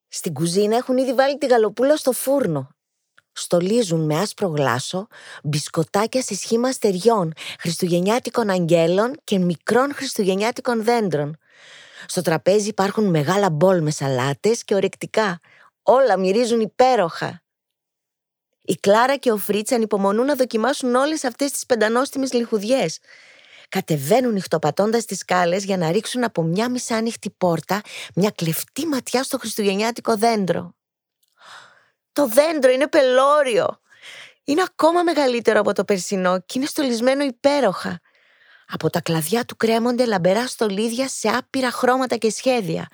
Στην 0.09 0.33
κουζίνα 0.33 0.77
έχουν 0.77 0.97
ήδη 0.97 1.15
βάλει 1.15 1.39
τη 1.39 1.47
γαλοπούλα 1.47 1.97
στο 1.97 2.13
φούρνο. 2.13 2.69
Στολίζουν 3.33 4.05
με 4.05 4.19
άσπρο 4.19 4.49
γλάσο 4.49 5.07
μπισκοτάκια 5.43 6.23
σε 6.23 6.35
σχήμα 6.35 6.73
στεριών, 6.73 7.33
χριστουγεννιάτικων 7.59 8.51
αγγέλων 8.51 9.21
και 9.25 9.39
μικρών 9.39 9.95
χριστουγεννιάτικων 9.95 10.85
δέντρων. 10.85 11.39
Στο 12.07 12.23
τραπέζι 12.23 12.69
υπάρχουν 12.69 13.05
μεγάλα 13.05 13.51
μπολ 13.51 13.83
με 13.83 13.91
σαλάτες 13.91 14.65
και 14.65 14.75
ορεκτικά. 14.75 15.41
Όλα 15.83 16.19
μυρίζουν 16.19 16.61
υπέροχα. 16.61 17.43
Η 18.63 18.75
Κλάρα 18.75 19.17
και 19.17 19.33
ο 19.33 19.37
Φρίτς 19.37 19.73
ανυπομονούν 19.73 20.27
να 20.27 20.35
δοκιμάσουν 20.35 20.95
όλες 20.95 21.25
αυτές 21.25 21.51
τις 21.51 21.67
πεντανόστιμες 21.67 22.33
λιχουδιές. 22.33 22.99
κατεβαίνουν 23.69 24.33
νυχτοπατώντας 24.33 25.05
τις 25.05 25.19
σκάλες 25.19 25.65
για 25.65 25.77
να 25.77 25.91
ρίξουν 25.91 26.25
από 26.25 26.43
μια 26.43 26.71
μισάνοιχτη 26.71 27.31
πόρτα 27.31 27.81
μια 28.15 28.31
κλεφτή 28.31 28.87
ματιά 28.87 29.23
στο 29.23 29.39
χριστουγεννιάτικο 29.39 30.17
δέντρο. 30.17 30.75
Το 32.13 32.27
δέντρο 32.27 32.71
είναι 32.71 32.89
πελώριο. 32.89 33.81
Είναι 34.45 34.63
ακόμα 34.63 35.03
μεγαλύτερο 35.03 35.61
από 35.61 35.73
το 35.73 35.85
περσινό 35.85 36.41
και 36.41 36.59
είναι 36.59 36.67
στολισμένο 36.67 37.25
υπέροχα. 37.25 38.01
Από 38.71 38.91
τα 38.91 39.01
κλαδιά 39.01 39.45
του 39.45 39.57
κρέμονται 39.57 40.05
λαμπερά 40.07 40.47
στολίδια 40.47 41.09
σε 41.09 41.29
άπειρα 41.29 41.71
χρώματα 41.71 42.17
και 42.17 42.31
σχέδια. 42.31 42.89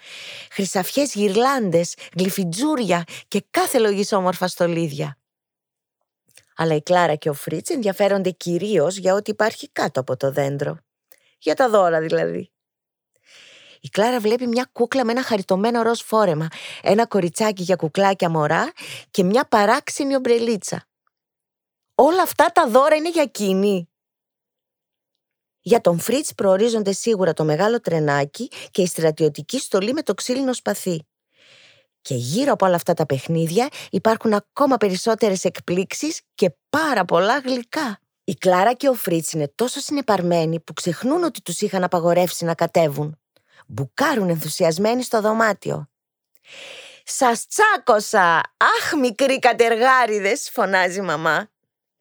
Χρυσαφιές 0.51 1.15
γυρλάντες, 1.15 1.95
γλυφιτζούρια 2.17 3.05
και 3.29 3.45
κάθε 3.51 3.79
λογής 3.79 4.13
όμορφα 4.13 4.49
στολίδια. 4.49 5.19
Αλλά 6.57 6.75
η 6.75 6.83
Κλάρα 6.83 7.15
και 7.15 7.29
ο 7.29 7.33
Φρίτς 7.33 7.71
ενδιαφέρονται 7.71 8.31
κυρίως 8.31 8.97
για 8.97 9.15
ό,τι 9.15 9.31
υπάρχει 9.31 9.69
κάτω 9.69 10.01
από 10.01 10.17
το 10.17 10.31
δέντρο. 10.33 10.79
Για 11.39 11.55
τα 11.55 11.69
δώρα 11.69 12.01
δηλαδή. 12.01 12.53
Η 13.81 13.89
Κλάρα 13.89 14.21
βλέπει 14.21 14.47
μια 14.47 14.69
κούκλα 14.73 15.05
με 15.05 15.13
ένα 15.13 15.23
χαριτωμένο 15.23 15.83
ροζ 15.83 16.01
φόρεμα, 16.01 16.49
ένα 16.83 17.07
κοριτσάκι 17.07 17.63
για 17.63 17.77
κουκλάκια 17.77 18.31
μωρά 18.31 18.73
και 19.11 19.23
μια 19.23 19.45
παράξενη 19.45 20.15
ομπρελίτσα. 20.15 20.87
Όλα 21.95 22.23
αυτά 22.23 22.47
τα 22.53 22.69
δώρα 22.69 22.95
είναι 22.95 23.11
για 23.11 23.23
εκείνη. 23.23 23.89
Για 25.66 25.81
τον 25.81 25.98
Φρίτς 25.98 26.35
προορίζονται 26.35 26.92
σίγουρα 26.92 27.33
το 27.33 27.44
μεγάλο 27.44 27.81
τρενάκι 27.81 28.50
και 28.70 28.83
η 28.83 28.87
στρατιωτική 28.87 29.59
στολή 29.59 29.92
με 29.92 30.03
το 30.03 30.14
ξύλινο 30.14 30.53
σπαθί. 30.53 31.07
Και 32.00 32.14
γύρω 32.14 32.53
από 32.53 32.66
όλα 32.66 32.74
αυτά 32.74 32.94
τα 32.94 33.07
παιχνίδια 33.07 33.68
υπάρχουν 33.90 34.33
ακόμα 34.33 34.77
περισσότερες 34.77 35.44
εκπλήξεις 35.44 36.20
και 36.35 36.55
πάρα 36.70 37.05
πολλά 37.05 37.38
γλυκά. 37.38 37.98
Η 38.24 38.35
Κλάρα 38.35 38.72
και 38.72 38.88
ο 38.88 38.94
Φρίτς 38.94 39.33
είναι 39.33 39.53
τόσο 39.55 39.81
συνεπαρμένοι 39.81 40.61
που 40.61 40.72
ξεχνούν 40.72 41.24
ότι 41.24 41.42
τους 41.42 41.61
είχαν 41.61 41.85
απαγορεύσει 41.85 42.44
να 42.44 42.55
κατέβουν. 42.55 43.20
Μπουκάρουν 43.66 44.29
ενθουσιασμένοι 44.29 45.03
στο 45.03 45.20
δωμάτιο. 45.20 45.88
«Σας 47.05 47.46
τσάκωσα! 47.46 48.37
Αχ, 48.57 48.92
μικροί 48.98 49.38
κατεργάριδες!» 49.38 50.50
φωνάζει 50.50 50.98
η 50.98 51.03
μαμά. 51.03 51.48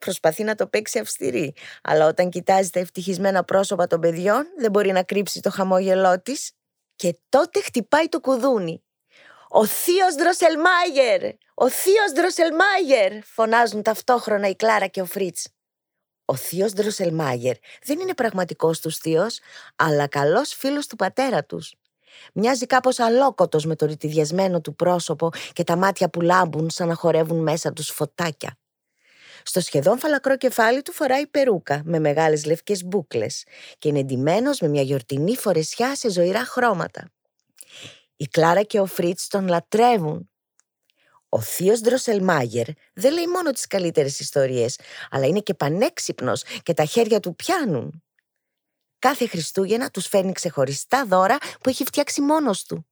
Προσπαθεί 0.03 0.43
να 0.43 0.55
το 0.55 0.67
παίξει 0.67 0.99
αυστηρή, 0.99 1.55
αλλά 1.83 2.07
όταν 2.07 2.29
κοιτάζει 2.29 2.69
τα 2.69 2.79
ευτυχισμένα 2.79 3.43
πρόσωπα 3.43 3.87
των 3.87 3.99
παιδιών 3.99 4.45
δεν 4.57 4.71
μπορεί 4.71 4.91
να 4.91 5.03
κρύψει 5.03 5.39
το 5.39 5.49
χαμόγελό 5.49 6.21
της. 6.21 6.51
Και 6.95 7.17
τότε 7.29 7.61
χτυπάει 7.61 8.07
το 8.09 8.19
κουδούνι. 8.19 8.83
«Ο 9.49 9.65
θείος 9.65 10.15
Δροσελμάγερ! 10.15 11.33
Ο 11.53 11.69
θείος 11.69 12.11
Δροσελμάγερ!» 12.15 13.23
φωνάζουν 13.23 13.81
ταυτόχρονα 13.81 14.47
η 14.47 14.55
Κλάρα 14.55 14.87
και 14.87 15.01
ο 15.01 15.05
Φρίτς. 15.05 15.47
Ο 16.25 16.35
θείος 16.35 16.71
Δροσελμάγερ 16.71 17.55
δεν 17.83 17.99
είναι 17.99 18.13
πραγματικός 18.13 18.79
τους 18.79 18.97
θείος, 18.97 19.39
αλλά 19.75 20.07
καλός 20.07 20.53
φίλος 20.53 20.87
του 20.87 20.95
πατέρα 20.95 21.43
τους. 21.43 21.73
Μοιάζει 22.33 22.65
κάπως 22.65 22.99
αλόκοτος 22.99 23.65
με 23.65 23.75
το 23.75 23.85
ρητιδιασμένο 23.85 24.61
του 24.61 24.75
πρόσωπο 24.75 25.29
και 25.53 25.63
τα 25.63 25.75
μάτια 25.75 26.09
που 26.09 26.21
λάμπουν 26.21 26.69
σαν 26.69 26.87
να 26.87 26.93
χορεύουν 26.93 27.41
μέσα 27.43 27.73
τους 27.73 27.89
φωτάκια. 27.89 28.57
Στο 29.43 29.59
σχεδόν 29.59 29.99
φαλακρό 29.99 30.37
κεφάλι 30.37 30.81
του 30.81 30.91
φοράει 30.91 31.27
περούκα 31.27 31.81
με 31.85 31.99
μεγάλες 31.99 32.45
λευκές 32.45 32.83
μπούκλες 32.83 33.43
και 33.77 33.87
είναι 33.87 33.99
εντυμένος 33.99 34.59
με 34.59 34.67
μια 34.67 34.81
γιορτινή 34.81 35.35
φορεσιά 35.35 35.95
σε 35.95 36.09
ζωηρά 36.09 36.45
χρώματα. 36.45 37.11
Η 38.15 38.27
Κλάρα 38.27 38.63
και 38.63 38.79
ο 38.79 38.85
Φρίτς 38.85 39.27
τον 39.27 39.47
λατρεύουν. 39.47 40.29
Ο 41.29 41.41
θείος 41.41 41.79
Ντροσελμάγερ 41.81 42.67
δεν 42.93 43.13
λέει 43.13 43.27
μόνο 43.27 43.51
τις 43.51 43.67
καλύτερες 43.67 44.19
ιστορίες, 44.19 44.79
αλλά 45.09 45.25
είναι 45.25 45.39
και 45.39 45.53
πανέξυπνος 45.53 46.43
και 46.63 46.73
τα 46.73 46.85
χέρια 46.85 47.19
του 47.19 47.35
πιάνουν. 47.35 48.03
Κάθε 48.99 49.27
Χριστούγεννα 49.27 49.89
τους 49.89 50.07
φέρνει 50.07 50.31
ξεχωριστά 50.31 51.05
δώρα 51.05 51.37
που 51.37 51.69
έχει 51.69 51.83
φτιάξει 51.83 52.21
μόνος 52.21 52.63
του. 52.63 52.87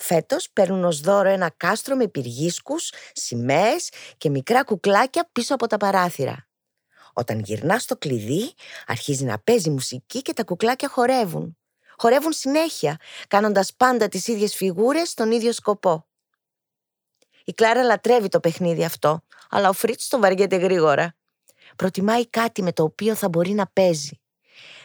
Φέτος 0.00 0.50
παίρνουν 0.52 0.84
ως 0.84 1.00
δώρο 1.00 1.28
ένα 1.28 1.50
κάστρο 1.56 1.96
με 1.96 2.08
πυργίσκους, 2.08 2.92
σημαίες 3.12 3.90
και 4.16 4.30
μικρά 4.30 4.64
κουκλάκια 4.64 5.28
πίσω 5.32 5.54
από 5.54 5.66
τα 5.66 5.76
παράθυρα. 5.76 6.48
Όταν 7.12 7.40
γυρνάς 7.40 7.82
στο 7.82 7.96
κλειδί, 7.96 8.54
αρχίζει 8.86 9.24
να 9.24 9.38
παίζει 9.38 9.70
μουσική 9.70 10.22
και 10.22 10.32
τα 10.32 10.44
κουκλάκια 10.44 10.88
χορεύουν. 10.88 11.58
Χορεύουν 11.96 12.32
συνέχεια, 12.32 12.96
κάνοντας 13.28 13.74
πάντα 13.74 14.08
τις 14.08 14.26
ίδιες 14.26 14.54
φιγούρες 14.54 15.08
στον 15.08 15.30
ίδιο 15.30 15.52
σκοπό. 15.52 16.06
Η 17.44 17.52
Κλάρα 17.52 17.82
λατρεύει 17.82 18.28
το 18.28 18.40
παιχνίδι 18.40 18.84
αυτό, 18.84 19.20
αλλά 19.50 19.68
ο 19.68 19.72
Φρίτς 19.72 20.08
το 20.08 20.18
βαριέται 20.18 20.56
γρήγορα. 20.56 21.14
Προτιμάει 21.76 22.28
κάτι 22.28 22.62
με 22.62 22.72
το 22.72 22.82
οποίο 22.82 23.14
θα 23.14 23.28
μπορεί 23.28 23.50
να 23.50 23.66
παίζει. 23.66 24.20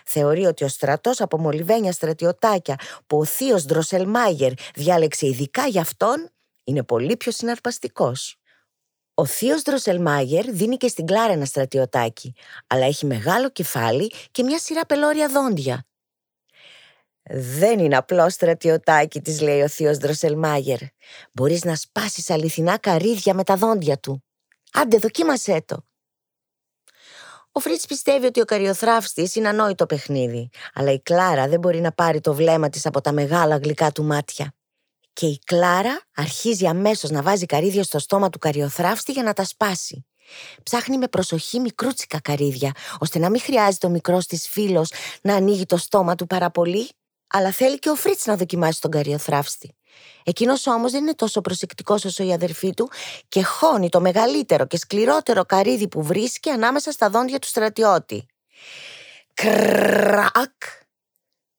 Θεωρεί 0.06 0.46
ότι 0.46 0.64
ο 0.64 0.68
στρατός 0.68 1.22
από 1.22 1.38
μολυβένια 1.38 1.92
στρατιωτάκια 1.92 2.76
που 3.08 3.18
ο 3.18 3.26
θείος 3.26 3.66
Ντροσελμάγερ 3.66 4.52
διάλεξε 4.76 5.28
ειδικά 5.28 5.68
για 5.68 5.82
αυτόν 5.82 6.30
είναι 6.64 6.84
πολύ 6.84 7.18
πιο 7.18 7.32
συναρπαστικός. 7.32 8.38
Ο 9.14 9.26
θείος 9.26 9.62
Ντροσελμάγερ 9.62 10.52
δίνει 10.52 10.78
και 10.78 10.88
στην 10.88 11.06
Κλάρα 11.06 11.34
ένα 11.34 11.46
στρατιωτάκι, 11.46 12.34
αλλά 12.68 12.86
έχει 12.86 13.06
μεγάλο 13.06 13.50
κεφάλι 13.50 14.12
και 14.32 14.44
μια 14.44 14.60
σειρά 14.60 14.86
πελώρια 14.86 15.28
δόντια. 15.28 15.86
Δεν 17.30 17.80
είναι 17.80 17.98
απλό 17.98 18.30
στρατιωτάκι, 18.30 19.22
της 19.22 19.42
λέει 19.42 19.62
ο 19.62 19.68
θείος 19.68 19.98
Ντροσελμάγερ. 19.98 20.80
Μπορείς 21.32 21.64
να 21.64 21.76
σπάσεις 21.76 22.30
αληθινά 22.30 22.78
καρύδια 22.78 23.34
με 23.34 23.44
τα 23.44 23.56
δόντια 23.56 23.98
του. 23.98 24.24
Άντε, 24.74 24.98
δοκίμασέ 24.98 25.62
το. 25.66 25.86
Ο 27.56 27.60
Φρίτς 27.60 27.86
πιστεύει 27.86 28.26
ότι 28.26 28.42
ο 28.42 28.46
καριοθράφστης 28.46 29.36
είναι 29.36 29.48
ανόητο 29.48 29.86
παιχνίδι, 29.86 30.50
αλλά 30.74 30.92
η 30.92 31.02
Κλάρα 31.02 31.48
δεν 31.48 31.60
μπορεί 31.60 31.82
να 31.82 31.92
πάρει 31.92 32.22
το 32.22 32.34
βλέμμα 32.34 32.70
της 32.70 32.86
από 32.86 33.02
τα 33.02 33.12
μεγάλα 33.12 33.58
γλυκά 33.58 33.92
του 33.92 34.04
μάτια. 34.04 34.54
Και 35.14 35.26
η 35.26 35.40
Κλάρα 35.46 36.02
αρχίζει 36.16 36.66
αμέσως 36.66 37.10
να 37.10 37.22
βάζει 37.22 37.46
καρύδια 37.46 37.84
στο 37.84 38.00
στόμα 38.00 38.30
του 38.30 38.40
καριοθράφστη 38.40 39.12
για 39.12 39.24
να 39.24 39.34
τα 39.34 39.44
σπάσει. 39.44 40.06
Ψάχνει 40.64 40.98
με 40.98 41.08
προσοχή 41.08 41.60
μικρούτσικα 41.60 42.20
καρύδια, 42.20 42.72
ώστε 43.00 43.20
να 43.20 43.30
μην 43.30 43.42
χρειάζεται 43.42 43.88
ο 43.88 43.90
μικρός 43.90 44.26
της 44.26 44.48
φίλος 44.48 44.92
να 45.22 45.36
ανοίγει 45.36 45.66
το 45.66 45.78
στόμα 45.78 46.16
του 46.16 46.28
πάρα 46.28 46.52
πολύ, 46.52 46.90
αλλά 47.36 47.52
θέλει 47.52 47.80
και 47.80 47.90
ο 47.90 47.96
Φρίτς 47.96 48.26
να 48.26 48.36
δοκιμάσει 48.36 48.82
τον 48.82 48.92
καριοθράφστη. 48.92 49.76
Εκείνος 50.24 50.68
όμως 50.68 50.92
δεν 50.92 51.02
είναι 51.02 51.16
τόσο 51.16 51.42
προσεκτικός 51.42 52.06
όσο 52.06 52.24
η 52.24 52.34
αδερφή 52.34 52.74
του 52.74 52.90
και 53.28 53.44
χώνει 53.44 53.90
το 53.90 54.02
μεγαλύτερο 54.02 54.68
και 54.68 54.78
σκληρότερο 54.78 55.46
καρύδι 55.46 55.88
που 55.88 56.04
βρίσκει 56.04 56.50
ανάμεσα 56.50 56.92
στα 56.92 57.10
δόντια 57.10 57.40
του 57.40 57.48
στρατιώτη. 57.48 58.26
Κρακ! 59.34 60.62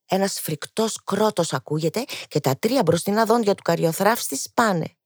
Ένα 0.06 0.28
φρικτό 0.28 0.86
κρότο 1.04 1.42
ακούγεται 1.50 2.04
και 2.28 2.40
τα 2.40 2.56
τρία 2.58 2.82
μπροστινά 2.82 3.24
δόντια 3.24 3.54
του 3.54 3.62
καριοθράφστη 3.62 4.36
σπάνε. 4.36 4.96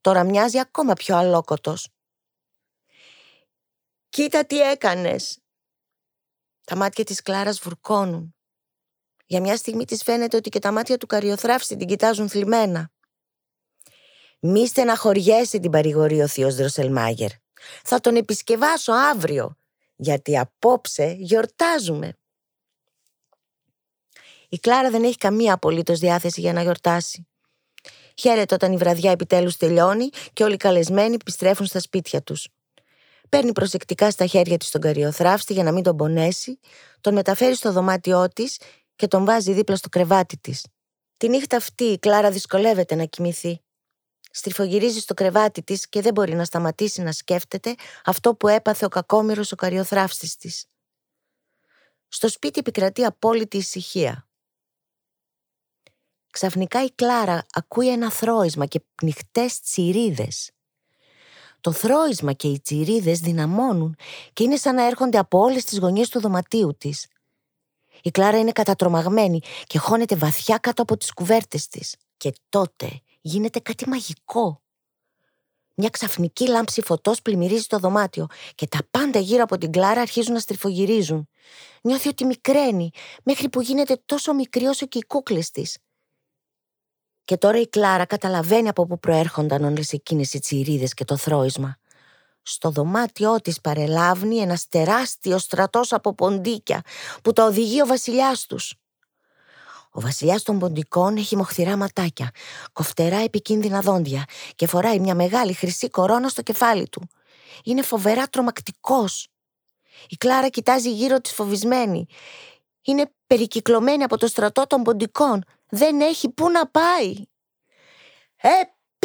Τώρα 0.00 0.24
μοιάζει 0.24 0.58
ακόμα 0.58 0.92
πιο 0.92 1.16
αλόκοτο. 1.16 1.76
Κοίτα 4.08 4.46
τι 4.46 4.60
έκανες. 4.60 5.38
Τα 6.64 6.76
μάτια 6.76 7.04
της 7.04 7.22
Κλάρας 7.22 7.58
βουρκώνουν. 7.58 8.35
Για 9.26 9.40
μια 9.40 9.56
στιγμή 9.56 9.84
της 9.84 10.02
φαίνεται 10.02 10.36
ότι 10.36 10.48
και 10.48 10.58
τα 10.58 10.72
μάτια 10.72 10.96
του 10.96 11.06
καριοθράφστη 11.06 11.76
την 11.76 11.86
κοιτάζουν 11.86 12.28
θλιμμένα. 12.28 12.90
Μη 14.40 14.66
στεναχωριέσαι 14.66 15.58
την 15.58 15.70
παρηγορεί 15.70 16.22
ο 16.22 16.28
θείος 16.28 16.54
Δροσελμάγερ. 16.54 17.30
Θα 17.82 18.00
τον 18.00 18.16
επισκευάσω 18.16 18.92
αύριο, 18.92 19.56
γιατί 19.96 20.38
απόψε 20.38 21.16
γιορτάζουμε. 21.18 22.18
Η 24.48 24.58
Κλάρα 24.58 24.90
δεν 24.90 25.04
έχει 25.04 25.16
καμία 25.16 25.52
απολύτως 25.52 25.98
διάθεση 25.98 26.40
για 26.40 26.52
να 26.52 26.62
γιορτάσει. 26.62 27.26
Χαίρεται 28.18 28.54
όταν 28.54 28.72
η 28.72 28.76
βραδιά 28.76 29.10
επιτέλους 29.10 29.56
τελειώνει 29.56 30.08
και 30.32 30.44
όλοι 30.44 30.54
οι 30.54 30.56
καλεσμένοι 30.56 31.14
επιστρέφουν 31.14 31.66
στα 31.66 31.80
σπίτια 31.80 32.22
τους. 32.22 32.48
Παίρνει 33.28 33.52
προσεκτικά 33.52 34.10
στα 34.10 34.26
χέρια 34.26 34.56
της 34.56 34.70
τον 34.70 34.80
καριοθράφστη 34.80 35.52
για 35.52 35.62
να 35.62 35.72
μην 35.72 35.82
τον 35.82 35.96
πονέσει, 35.96 36.58
τον 37.00 37.14
μεταφέρει 37.14 37.54
στο 37.54 37.72
δωμάτιό 37.72 38.28
της 38.28 38.58
και 38.96 39.06
τον 39.06 39.24
βάζει 39.24 39.52
δίπλα 39.52 39.76
στο 39.76 39.88
κρεβάτι 39.88 40.38
της. 40.38 40.66
Τη 41.16 41.28
νύχτα 41.28 41.56
αυτή 41.56 41.84
η 41.84 41.98
Κλάρα 41.98 42.30
δυσκολεύεται 42.30 42.94
να 42.94 43.04
κοιμηθεί. 43.04 43.60
Στριφογυρίζει 44.30 45.00
στο 45.00 45.14
κρεβάτι 45.14 45.62
της 45.62 45.88
και 45.88 46.00
δεν 46.00 46.12
μπορεί 46.12 46.34
να 46.34 46.44
σταματήσει 46.44 47.02
να 47.02 47.12
σκέφτεται 47.12 47.74
αυτό 48.04 48.34
που 48.34 48.48
έπαθε 48.48 48.84
ο 48.84 48.88
κακόμοιρος 48.88 49.52
ο 49.52 49.56
καριοθράφστη 49.56 50.36
της. 50.36 50.66
Στο 52.08 52.28
σπίτι 52.28 52.58
επικρατεί 52.58 53.04
απόλυτη 53.04 53.56
ησυχία. 53.56 54.28
Ξαφνικά 56.30 56.84
η 56.84 56.90
Κλάρα 56.90 57.46
ακούει 57.52 57.90
ένα 57.90 58.10
θρόισμα 58.10 58.66
και 58.66 58.80
πνιχτές 58.94 59.60
τσιρίδες. 59.60 60.50
Το 61.60 61.72
θρόισμα 61.72 62.32
και 62.32 62.48
οι 62.48 62.60
τσιρίδες 62.60 63.20
δυναμώνουν 63.20 63.96
και 64.32 64.42
είναι 64.42 64.56
σαν 64.56 64.74
να 64.74 64.86
έρχονται 64.86 65.18
από 65.18 65.38
όλες 65.38 65.64
τις 65.64 65.78
γωνιές 65.78 66.08
του 66.08 66.20
δωματίου 66.20 66.76
της. 66.78 67.06
Η 68.02 68.10
Κλάρα 68.10 68.38
είναι 68.38 68.52
κατατρομαγμένη 68.52 69.40
και 69.66 69.78
χώνεται 69.78 70.16
βαθιά 70.16 70.58
κάτω 70.58 70.82
από 70.82 70.96
τις 70.96 71.12
κουβέρτες 71.12 71.68
της. 71.68 71.96
Και 72.16 72.32
τότε 72.48 73.00
γίνεται 73.20 73.58
κάτι 73.58 73.88
μαγικό. 73.88 74.60
Μια 75.78 75.90
ξαφνική 75.90 76.48
λάμψη 76.48 76.82
φωτός 76.82 77.22
πλημμυρίζει 77.22 77.66
το 77.66 77.78
δωμάτιο 77.78 78.26
και 78.54 78.66
τα 78.66 78.78
πάντα 78.90 79.18
γύρω 79.18 79.42
από 79.42 79.58
την 79.58 79.72
Κλάρα 79.72 80.00
αρχίζουν 80.00 80.32
να 80.32 80.38
στριφογυρίζουν. 80.38 81.28
Νιώθει 81.82 82.08
ότι 82.08 82.24
μικραίνει, 82.24 82.90
μέχρι 83.22 83.48
που 83.48 83.60
γίνεται 83.60 84.02
τόσο 84.06 84.34
μικρή 84.34 84.66
όσο 84.66 84.86
και 84.86 84.98
οι 84.98 85.04
κούκλες 85.06 85.50
της. 85.50 85.78
Και 87.24 87.36
τώρα 87.36 87.60
η 87.60 87.68
Κλάρα 87.68 88.04
καταλαβαίνει 88.04 88.68
από 88.68 88.86
πού 88.86 88.98
προέρχονταν 88.98 89.64
όλες 89.64 89.92
εκείνες 89.92 90.34
οι 90.34 90.38
τσιρίδες 90.38 90.94
και 90.94 91.04
το 91.04 91.16
θρόισμα. 91.16 91.78
Στο 92.48 92.70
δωμάτιό 92.70 93.40
της 93.40 93.60
παρελάβνει 93.60 94.36
ένας 94.36 94.68
τεράστιος 94.68 95.42
στρατός 95.42 95.92
από 95.92 96.14
ποντίκια 96.14 96.82
που 97.22 97.32
τα 97.32 97.44
οδηγεί 97.44 97.82
ο 97.82 97.86
βασιλιάς 97.86 98.46
τους. 98.46 98.74
Ο 99.90 100.00
βασιλιάς 100.00 100.42
των 100.42 100.58
ποντικών 100.58 101.16
έχει 101.16 101.36
μοχθηρά 101.36 101.76
ματάκια, 101.76 102.30
κοφτερά 102.72 103.16
επικίνδυνα 103.16 103.80
δόντια 103.80 104.24
και 104.54 104.66
φοράει 104.66 105.00
μια 105.00 105.14
μεγάλη 105.14 105.52
χρυσή 105.52 105.88
κορώνα 105.90 106.28
στο 106.28 106.42
κεφάλι 106.42 106.88
του. 106.88 107.08
Είναι 107.64 107.82
φοβερά 107.82 108.26
τρομακτικός. 108.26 109.28
Η 110.08 110.16
Κλάρα 110.16 110.48
κοιτάζει 110.48 110.92
γύρω 110.92 111.20
της 111.20 111.32
φοβισμένη. 111.32 112.06
Είναι 112.82 113.12
περικυκλωμένη 113.26 114.02
από 114.02 114.18
το 114.18 114.26
στρατό 114.26 114.66
των 114.66 114.82
ποντικών. 114.82 115.44
Δεν 115.68 116.00
έχει 116.00 116.30
πού 116.30 116.50
να 116.50 116.66
πάει. 116.68 117.14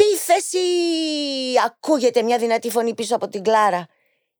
Επίθεση! 0.02 0.58
Ακούγεται 1.66 2.22
μια 2.22 2.38
δυνατή 2.38 2.70
φωνή 2.70 2.94
πίσω 2.94 3.14
από 3.14 3.28
την 3.28 3.42
Κλάρα; 3.42 3.86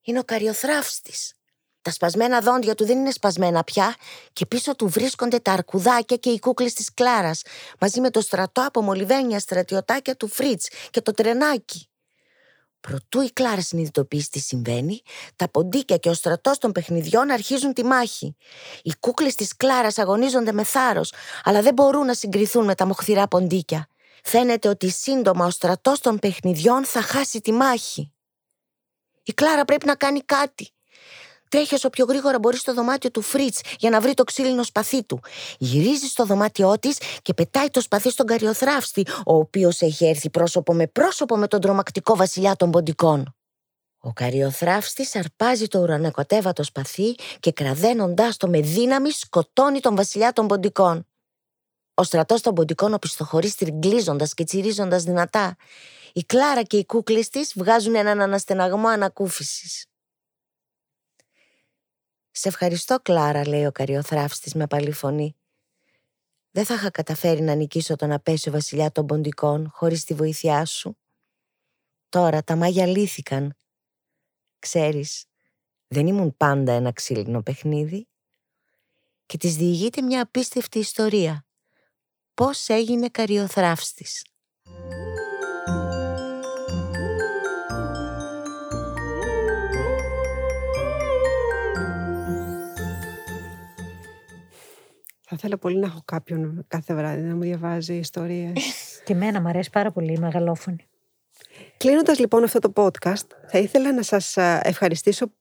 Είναι 0.03 0.19
ο 0.19 0.23
καριοθράφστης. 0.25 1.33
Τα 1.83 1.91
σπασμένα 1.91 2.41
δόντια 2.41 2.75
του 2.75 2.85
δεν 2.87 2.99
είναι 2.99 3.11
σπασμένα 3.11 3.65
πια 3.65 3.95
και 4.33 4.47
πίσω 4.47 4.77
του 4.77 4.89
βρίσκονται 4.89 5.39
τα 5.39 5.53
αρκουδάκια 5.53 6.17
και 6.17 6.31
οι 6.31 6.39
κούκλες 6.39 6.73
της 6.73 6.95
Κλάρας 6.95 7.43
μαζί 7.81 8.01
με 8.01 8.11
το 8.11 8.21
στρατό 8.21 8.67
από 8.67 8.83
μολυβένια 8.83 9.39
στρατιωτάκια 9.39 10.17
του 10.17 10.29
Φρίτς 10.29 10.69
και 10.91 11.01
το 11.01 11.13
τρενάκι. 11.13 11.89
Προτού 12.81 13.21
η 13.21 13.31
Κλάρα 13.33 13.61
συνειδητοποιήσει 13.61 14.31
τι 14.31 14.39
συμβαίνει, 14.39 15.03
τα 15.37 15.49
ποντίκια 15.49 15.97
και 15.97 16.09
ο 16.09 16.15
στρατός 16.15 16.59
των 16.59 16.73
παιχνιδιών 16.73 17.31
αρχίζουν 17.31 17.73
τη 17.73 17.85
μάχη. 17.85 18.37
Οι 18.83 18.93
κούκλες 19.01 19.35
της 19.35 19.57
Κλάρας 19.57 19.99
αγωνίζονται 19.99 20.53
με 20.53 20.65
θάρρος, 20.65 21.13
αλλά 21.45 21.63
δεν 21.63 21.75
μπορούν 21.75 22.07
να 22.07 22.15
συγκριθούν 22.15 22.65
με 22.65 22.75
τα 22.75 22.87
μοχθηρά 22.87 23.29
ποντίκια. 23.29 23.87
Φαίνεται 24.23 24.68
ότι 24.68 24.91
σύντομα 24.91 25.47
ο 25.47 25.51
στρατός 25.51 26.01
των 26.01 26.18
παιχνιδιών 26.18 26.85
θα 26.85 27.03
χάσει 27.03 27.41
τη 27.41 27.53
μάχη. 27.53 28.12
Η 29.23 29.33
Κλάρα 29.33 29.64
πρέπει 29.64 29.87
να 29.87 29.95
κάνει 29.95 30.20
κάτι. 30.20 30.70
Τρέχει 31.49 31.75
όσο 31.75 31.91
πιο 31.91 32.05
γρήγορα 32.05 32.39
μπορεί 32.39 32.57
στο 32.57 32.75
δωμάτιο 32.75 33.11
του 33.11 33.20
Φριτς 33.20 33.55
για 33.79 33.91
να 33.91 34.01
βρει 34.01 34.14
το 34.14 34.25
ξύλινο 34.25 34.62
σπαθί 34.62 35.05
του. 35.05 35.20
Γυρίζει 35.59 36.07
στο 36.07 36.25
δωμάτιό 36.25 36.79
της 36.79 36.99
και 37.23 37.35
πετάει 37.35 37.68
το 37.70 37.81
σπαθί 37.81 38.11
στον 38.11 38.27
καρυοθραύστη, 38.27 39.07
ο 39.27 39.35
οποίος 39.35 39.81
έχει 39.81 40.07
έρθει 40.07 40.31
πρόσωπο 40.31 40.75
με 40.75 40.87
πρόσωπο 40.87 41.37
με 41.37 41.49
τον 41.49 41.61
τρομακτικό 41.61 42.16
βασιλιά 42.16 42.57
των 42.57 42.70
ποντικών. 42.70 43.37
Ο 43.99 44.12
καριοθράφστης 44.12 45.16
αρπάζει 45.16 45.66
το 45.66 45.79
ουρανοκοτέβατο 45.79 46.62
σπαθί 46.62 47.14
και 47.41 47.53
κραδένοντάς 47.53 48.37
το 48.37 48.49
με 48.49 48.61
δύναμη 48.61 49.11
σκοτώνει 49.11 49.81
τον 49.81 49.97
βασιλιά 49.97 50.33
των 50.33 50.47
ποντικών. 50.47 51.07
Ο 51.95 52.03
στρατός 52.03 52.40
των 52.40 52.55
ποντικών 52.55 52.95
οπισθοχωρείς 52.95 53.53
στριγκλίζοντας 53.53 54.34
και 54.34 54.45
τσιρίζοντας 54.45 55.03
δυνατά. 55.03 55.57
Η 56.12 56.24
Κλάρα 56.24 56.62
και 56.62 56.76
οι 56.76 56.84
κούκλες 56.86 57.28
της 57.28 57.53
βγάζουν 57.57 57.95
έναν 57.95 58.20
αναστεναγμό 58.20 58.88
ανακούφισης. 58.88 59.86
Σε 62.30 62.49
ευχαριστώ, 62.49 62.99
Κλάρα, 63.03 63.49
λέει 63.49 63.66
ο 63.66 63.72
καριοθράφστης 63.72 64.55
με 64.55 64.62
απαλή 64.62 64.93
φωνή. 64.93 65.36
Δεν 66.51 66.64
θα 66.64 66.74
είχα 66.74 66.90
καταφέρει 66.90 67.40
να 67.40 67.55
νικήσω 67.55 67.97
τον 67.97 68.12
απέσιο 68.12 68.53
βασιλιά 68.53 68.93
των 68.93 69.07
ποντικών 69.07 69.70
χωρίς 69.72 70.05
τη 70.05 70.14
βοήθειά 70.14 70.64
σου. 70.64 70.99
Τώρα 72.09 72.43
τα 72.43 72.57
μάγια 72.57 72.86
λύθηκαν. 72.86 73.57
Ξέρεις, 74.59 75.24
δεν 75.88 76.07
ήμουν 76.07 76.36
πάντα 76.36 76.72
ένα 76.72 76.93
ξύλινο 76.93 77.43
παιχνίδι. 77.43 78.09
Και 79.26 79.36
της 79.36 79.57
διηγείται 79.57 80.03
μια 80.03 80.22
απίστευτη 80.22 80.78
ιστορία. 80.78 81.47
Πώς 82.35 82.68
έγινε 82.68 83.09
καριοθράφστης. 83.09 84.24
Θα 95.20 95.41
ήθελα 95.41 95.59
πολύ 95.59 95.78
να 95.78 95.87
έχω 95.87 96.03
κάποιον 96.05 96.64
κάθε 96.68 96.95
βράδυ 96.95 97.22
να 97.22 97.35
μου 97.35 97.41
διαβάζει 97.41 97.95
ιστορίες. 97.95 98.53
Και 99.05 99.12
εμένα 99.12 99.41
μου 99.41 99.49
αρέσει 99.49 99.70
πάρα 99.70 99.91
πολύ 99.91 100.12
η 100.12 100.18
μεγαλόφωνη. 100.18 100.87
Κλείνοντας 101.76 102.18
λοιπόν 102.18 102.45
αυτό 102.45 102.59
το 102.59 102.72
podcast, 102.74 103.26
θα 103.49 103.59
ήθελα 103.59 103.93
να 103.93 104.03
σας 104.03 104.37
ευχαριστήσω 104.62 105.33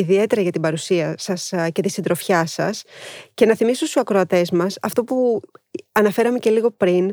ιδιαίτερα 0.00 0.40
για 0.40 0.52
την 0.52 0.60
παρουσία 0.60 1.14
σας 1.18 1.52
και 1.72 1.82
τη 1.82 1.88
συντροφιά 1.88 2.46
σας 2.46 2.82
και 3.34 3.46
να 3.46 3.54
θυμίσω 3.54 3.86
στους 3.86 3.96
ακροατές 3.96 4.50
μας 4.50 4.78
αυτό 4.82 5.04
που 5.04 5.40
αναφέραμε 5.92 6.38
και 6.38 6.50
λίγο 6.50 6.70
πριν, 6.70 7.12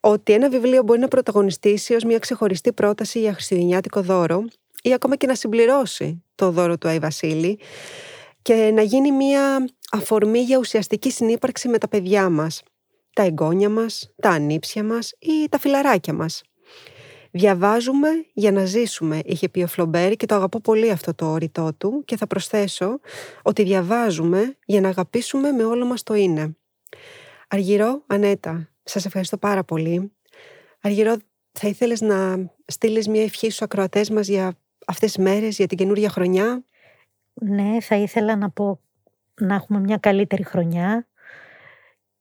ότι 0.00 0.32
ένα 0.32 0.48
βιβλίο 0.48 0.82
μπορεί 0.82 1.00
να 1.00 1.08
πρωταγωνιστήσει 1.08 1.94
ως 1.94 2.04
μια 2.04 2.18
ξεχωριστή 2.18 2.72
πρόταση 2.72 3.20
για 3.20 3.32
χριστουγεννιάτικο 3.32 4.02
δώρο 4.02 4.44
ή 4.82 4.92
ακόμα 4.92 5.16
και 5.16 5.26
να 5.26 5.34
συμπληρώσει 5.34 6.24
το 6.34 6.50
δώρο 6.50 6.78
του 6.78 6.88
Άι 6.88 6.98
Βασίλη 6.98 7.58
και 8.42 8.70
να 8.74 8.82
γίνει 8.82 9.12
μια 9.12 9.68
αφορμή 9.90 10.40
για 10.40 10.58
ουσιαστική 10.58 11.10
συνύπαρξη 11.10 11.68
με 11.68 11.78
τα 11.78 11.88
παιδιά 11.88 12.28
μας, 12.28 12.62
τα 13.12 13.22
εγγόνια 13.22 13.68
μας, 13.68 14.10
τα 14.22 14.30
ανήψια 14.30 14.84
μας 14.84 15.12
ή 15.18 15.48
τα 15.48 15.58
φιλαράκια 15.58 16.12
μας. 16.12 16.42
Διαβάζουμε 17.38 18.08
για 18.32 18.52
να 18.52 18.64
ζήσουμε, 18.64 19.20
είχε 19.24 19.48
πει 19.48 19.62
ο 19.62 19.66
Φλομπέρ 19.66 20.16
και 20.16 20.26
το 20.26 20.34
αγαπώ 20.34 20.60
πολύ 20.60 20.90
αυτό 20.90 21.14
το 21.14 21.26
όριτό 21.26 21.74
του 21.74 22.02
και 22.04 22.16
θα 22.16 22.26
προσθέσω 22.26 23.00
ότι 23.42 23.62
διαβάζουμε 23.62 24.56
για 24.64 24.80
να 24.80 24.88
αγαπήσουμε 24.88 25.50
με 25.50 25.64
όλο 25.64 25.86
μας 25.86 26.02
το 26.02 26.14
είναι. 26.14 26.56
Αργυρό, 27.48 28.02
Ανέτα, 28.06 28.68
σας 28.82 29.04
ευχαριστώ 29.04 29.36
πάρα 29.36 29.64
πολύ. 29.64 30.12
Αργυρό, 30.80 31.16
θα 31.52 31.68
ήθελες 31.68 32.00
να 32.00 32.50
στείλεις 32.66 33.08
μια 33.08 33.22
ευχή 33.22 33.46
στους 33.46 33.62
ακροατές 33.62 34.10
μας 34.10 34.28
για 34.28 34.52
αυτές 34.86 35.12
τις 35.12 35.24
μέρες, 35.24 35.56
για 35.56 35.66
την 35.66 35.78
καινούργια 35.78 36.10
χρονιά; 36.10 36.64
Ναι, 37.34 37.80
θα 37.80 37.96
ήθελα 37.96 38.36
να 38.36 38.50
πω 38.50 38.80
να 39.40 39.54
έχουμε 39.54 39.80
μια 39.80 39.96
καλύτερη 39.96 40.44
χρονιά 40.44 41.08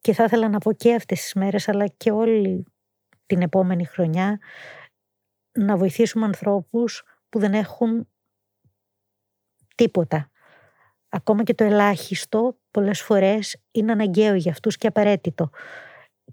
και 0.02 0.14
θα 0.14 0.24
ήθελα 0.24 0.50
να 0.50 0.58
πω 0.58 0.74
και 0.74 0.94
αυτές 0.94 1.22
τις 1.22 1.34
μέρες 1.34 1.68
αλλά 1.68 1.88
και 1.88 2.12
όλη 2.12 2.64
την 3.26 3.42
επόμενη 3.42 3.86
χρονιά 3.86 4.40
να 5.66 5.78
βοηθήσουμε 5.78 6.26
ανθρώπους 6.26 7.04
που 7.30 7.40
δεν 7.40 7.54
έχουν 7.54 8.08
τίποτα. 9.76 10.32
Ακόμα 11.10 11.44
και 11.44 11.54
το 11.54 11.64
ελάχιστο 11.64 12.58
πολλές 12.72 13.02
φορές 13.02 13.62
είναι 13.72 13.92
αναγκαίο 13.92 14.36
για 14.36 14.52
αυτούς 14.52 14.78
και 14.78 14.88
απαραίτητο. 14.88 15.50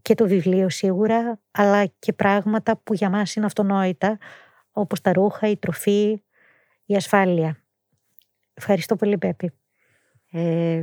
Και 0.02 0.14
το 0.14 0.26
βιβλίο 0.26 0.68
σίγουρα, 0.68 1.40
αλλά 1.50 1.86
και 1.86 2.12
πράγματα 2.12 2.76
που 2.76 2.94
για 2.94 3.10
μας 3.10 3.34
είναι 3.34 3.46
αυτονόητα, 3.46 4.18
όπως 4.72 5.00
τα 5.00 5.12
ρούχα, 5.12 5.48
η 5.48 5.56
τροφή, 5.56 6.22
η 6.84 6.94
ασφάλεια. 6.96 7.64
Ευχαριστώ 8.54 8.96
πολύ, 8.96 9.18
Πέπη. 9.18 9.52
Ε, 10.30 10.82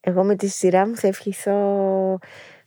εγώ 0.00 0.24
με 0.24 0.36
τη 0.36 0.48
σειρά 0.48 0.86
μου 0.86 0.96
θα 0.96 1.06
ευχηθώ 1.06 2.18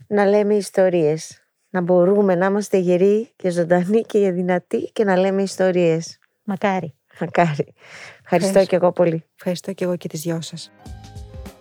να 0.07 0.25
λέμε 0.25 0.55
ιστορίες. 0.55 1.44
Να 1.75 1.81
μπορούμε 1.81 2.35
να 2.35 2.45
είμαστε 2.45 2.77
γεροί 2.77 3.29
και 3.35 3.49
ζωντανοί 3.49 4.01
και 4.01 4.31
δυνατοί 4.31 4.89
και 4.93 5.03
να 5.03 5.17
λέμε 5.17 5.41
ιστορίες. 5.41 6.19
Μακάρι. 6.43 6.95
Μακάρι. 7.19 7.73
Ευχαριστώ 8.21 8.65
και 8.65 8.75
εγώ 8.75 8.91
πολύ. 8.91 9.23
Ευχαριστώ 9.35 9.73
και 9.73 9.83
εγώ 9.83 9.95
και 9.95 10.07
τις 10.07 10.21
δυο 10.21 10.41
σας. 10.41 10.71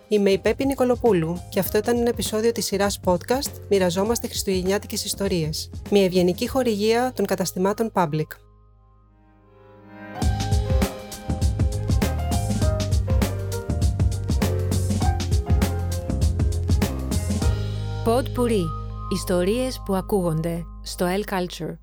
Είμαι 0.07 0.29
η 0.29 0.37
Πέπη 0.37 0.65
Νικολοπούλου 0.65 1.41
και 1.49 1.59
αυτό 1.59 1.77
ήταν 1.77 1.97
ένα 1.97 2.09
επεισόδιο 2.09 2.51
της 2.51 2.65
σειράς 2.65 2.99
podcast 3.05 3.51
«Μοιραζόμαστε 3.69 4.27
Χριστουγεννιάτικες 4.27 5.05
Ιστορίες». 5.05 5.69
Μια 5.91 6.03
ευγενική 6.03 6.47
χορηγία 6.47 7.11
των 7.15 7.25
καταστημάτων 7.25 7.91
Public. 7.93 8.27
Pod 18.05 18.25
Puri. 18.35 18.84
Ιστορίες 19.09 19.81
που 19.85 19.95
ακούγονται 19.95 20.65
στο 20.81 21.05
El 21.05 21.33
Culture. 21.33 21.75